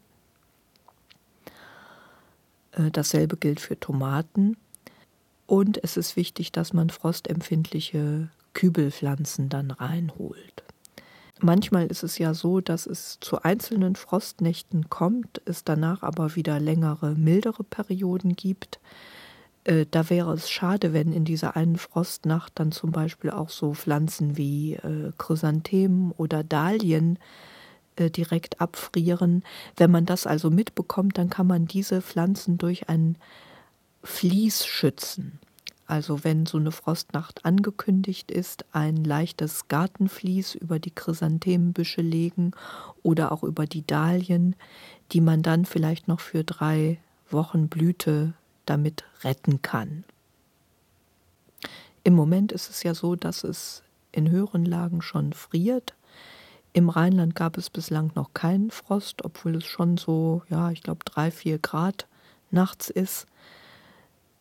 Äh, 2.75 2.91
dasselbe 2.91 3.37
gilt 3.37 3.59
für 3.59 3.79
Tomaten. 3.79 4.57
Und 5.47 5.83
es 5.83 5.97
ist 5.97 6.15
wichtig, 6.15 6.51
dass 6.51 6.73
man 6.73 6.89
frostempfindliche 6.89 8.29
Kübelpflanzen 8.53 9.49
dann 9.49 9.71
reinholt. 9.71 10.63
Manchmal 11.41 11.87
ist 11.87 12.03
es 12.03 12.17
ja 12.17 12.33
so, 12.33 12.61
dass 12.61 12.85
es 12.85 13.19
zu 13.19 13.41
einzelnen 13.41 13.95
Frostnächten 13.95 14.89
kommt, 14.89 15.41
es 15.45 15.63
danach 15.63 16.01
aber 16.01 16.35
wieder 16.35 16.59
längere, 16.59 17.13
mildere 17.15 17.63
Perioden 17.63 18.35
gibt. 18.35 18.79
Äh, 19.65 19.85
da 19.91 20.09
wäre 20.09 20.33
es 20.33 20.49
schade, 20.49 20.93
wenn 20.93 21.11
in 21.11 21.25
dieser 21.25 21.55
einen 21.55 21.77
Frostnacht 21.77 22.53
dann 22.55 22.71
zum 22.71 22.91
Beispiel 22.91 23.31
auch 23.31 23.49
so 23.49 23.73
Pflanzen 23.73 24.37
wie 24.37 24.75
äh, 24.75 25.11
Chrysanthemen 25.17 26.11
oder 26.11 26.43
Dahlien 26.43 27.17
äh, 27.17 27.19
direkt 27.99 28.61
abfrieren. 28.61 29.43
Wenn 29.77 29.91
man 29.91 30.05
das 30.05 30.27
also 30.27 30.49
mitbekommt, 30.49 31.17
dann 31.17 31.29
kann 31.29 31.47
man 31.47 31.65
diese 31.65 32.01
Pflanzen 32.01 32.57
durch 32.57 32.89
ein 32.89 33.17
Vlies 34.03 34.65
schützen. 34.65 35.39
Also 35.87 36.23
wenn 36.23 36.45
so 36.45 36.57
eine 36.57 36.71
Frostnacht 36.71 37.45
angekündigt 37.45 38.31
ist, 38.31 38.65
ein 38.71 39.03
leichtes 39.03 39.67
Gartenvlies 39.67 40.55
über 40.55 40.79
die 40.79 40.91
Chrysanthemenbüsche 40.91 42.01
legen 42.01 42.51
oder 43.03 43.31
auch 43.31 43.43
über 43.43 43.67
die 43.67 43.85
Dahlien, 43.85 44.55
die 45.11 45.21
man 45.21 45.43
dann 45.43 45.65
vielleicht 45.65 46.07
noch 46.07 46.19
für 46.19 46.43
drei 46.43 46.97
Wochen 47.29 47.67
Blüte 47.67 48.33
damit 48.65 49.03
retten 49.23 49.61
kann. 49.61 50.03
Im 52.03 52.13
Moment 52.13 52.51
ist 52.51 52.69
es 52.69 52.81
ja 52.83 52.95
so, 52.95 53.15
dass 53.15 53.43
es 53.43 53.83
in 54.11 54.29
höheren 54.29 54.65
Lagen 54.65 55.01
schon 55.01 55.33
friert. 55.33 55.93
Im 56.75 56.89
Rheinland 56.89 57.35
gab 57.35 57.55
es 57.55 57.69
bislang 57.69 58.11
noch 58.15 58.33
keinen 58.33 58.69
Frost, 58.69 59.23
obwohl 59.23 59.55
es 59.55 59.63
schon 59.63 59.95
so, 59.95 60.41
ja, 60.49 60.71
ich 60.71 60.83
glaube, 60.83 61.05
drei, 61.05 61.31
vier 61.31 61.57
Grad 61.57 62.05
nachts 62.51 62.89
ist. 62.89 63.27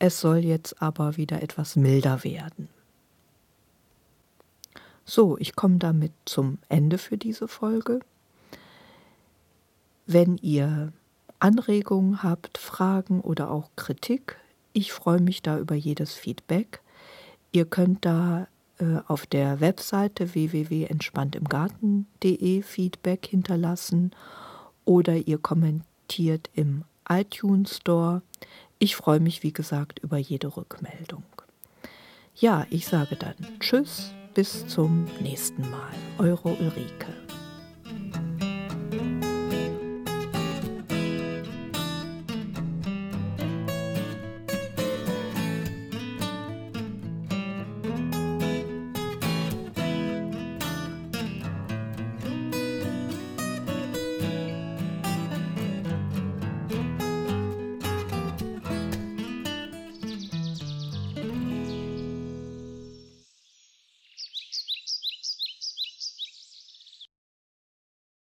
Es 0.00 0.20
soll 0.20 0.38
jetzt 0.38 0.82
aber 0.82 1.16
wieder 1.16 1.44
etwas 1.44 1.76
milder 1.76 2.24
werden. 2.24 2.68
So, 5.04 5.38
ich 5.38 5.54
komme 5.54 5.76
damit 5.78 6.10
zum 6.24 6.58
Ende 6.68 6.98
für 6.98 7.16
diese 7.16 7.46
Folge. 7.46 8.00
Wenn 10.06 10.36
ihr 10.38 10.92
Anregungen 11.38 12.24
habt, 12.24 12.58
Fragen 12.58 13.20
oder 13.20 13.48
auch 13.48 13.70
Kritik. 13.76 14.38
Ich 14.72 14.92
freue 14.92 15.20
mich 15.20 15.40
da 15.40 15.56
über 15.56 15.76
jedes 15.76 16.14
Feedback. 16.14 16.80
Ihr 17.52 17.64
könnt 17.64 18.04
da 18.04 18.48
auf 19.06 19.26
der 19.26 19.60
Webseite 19.60 20.34
www.entspanntimgarten.de 20.34 22.62
Feedback 22.62 23.26
hinterlassen 23.26 24.10
oder 24.84 25.16
ihr 25.16 25.38
kommentiert 25.38 26.50
im 26.54 26.84
iTunes 27.08 27.78
Store. 27.78 28.20
Ich 28.78 28.94
freue 28.96 29.20
mich, 29.20 29.42
wie 29.42 29.52
gesagt, 29.52 30.00
über 30.00 30.18
jede 30.18 30.56
Rückmeldung. 30.56 31.22
Ja, 32.36 32.66
ich 32.70 32.86
sage 32.86 33.16
dann 33.16 33.34
Tschüss, 33.60 34.12
bis 34.34 34.66
zum 34.66 35.06
nächsten 35.20 35.62
Mal. 35.70 35.92
Eure 36.18 36.50
Ulrike. 36.50 37.23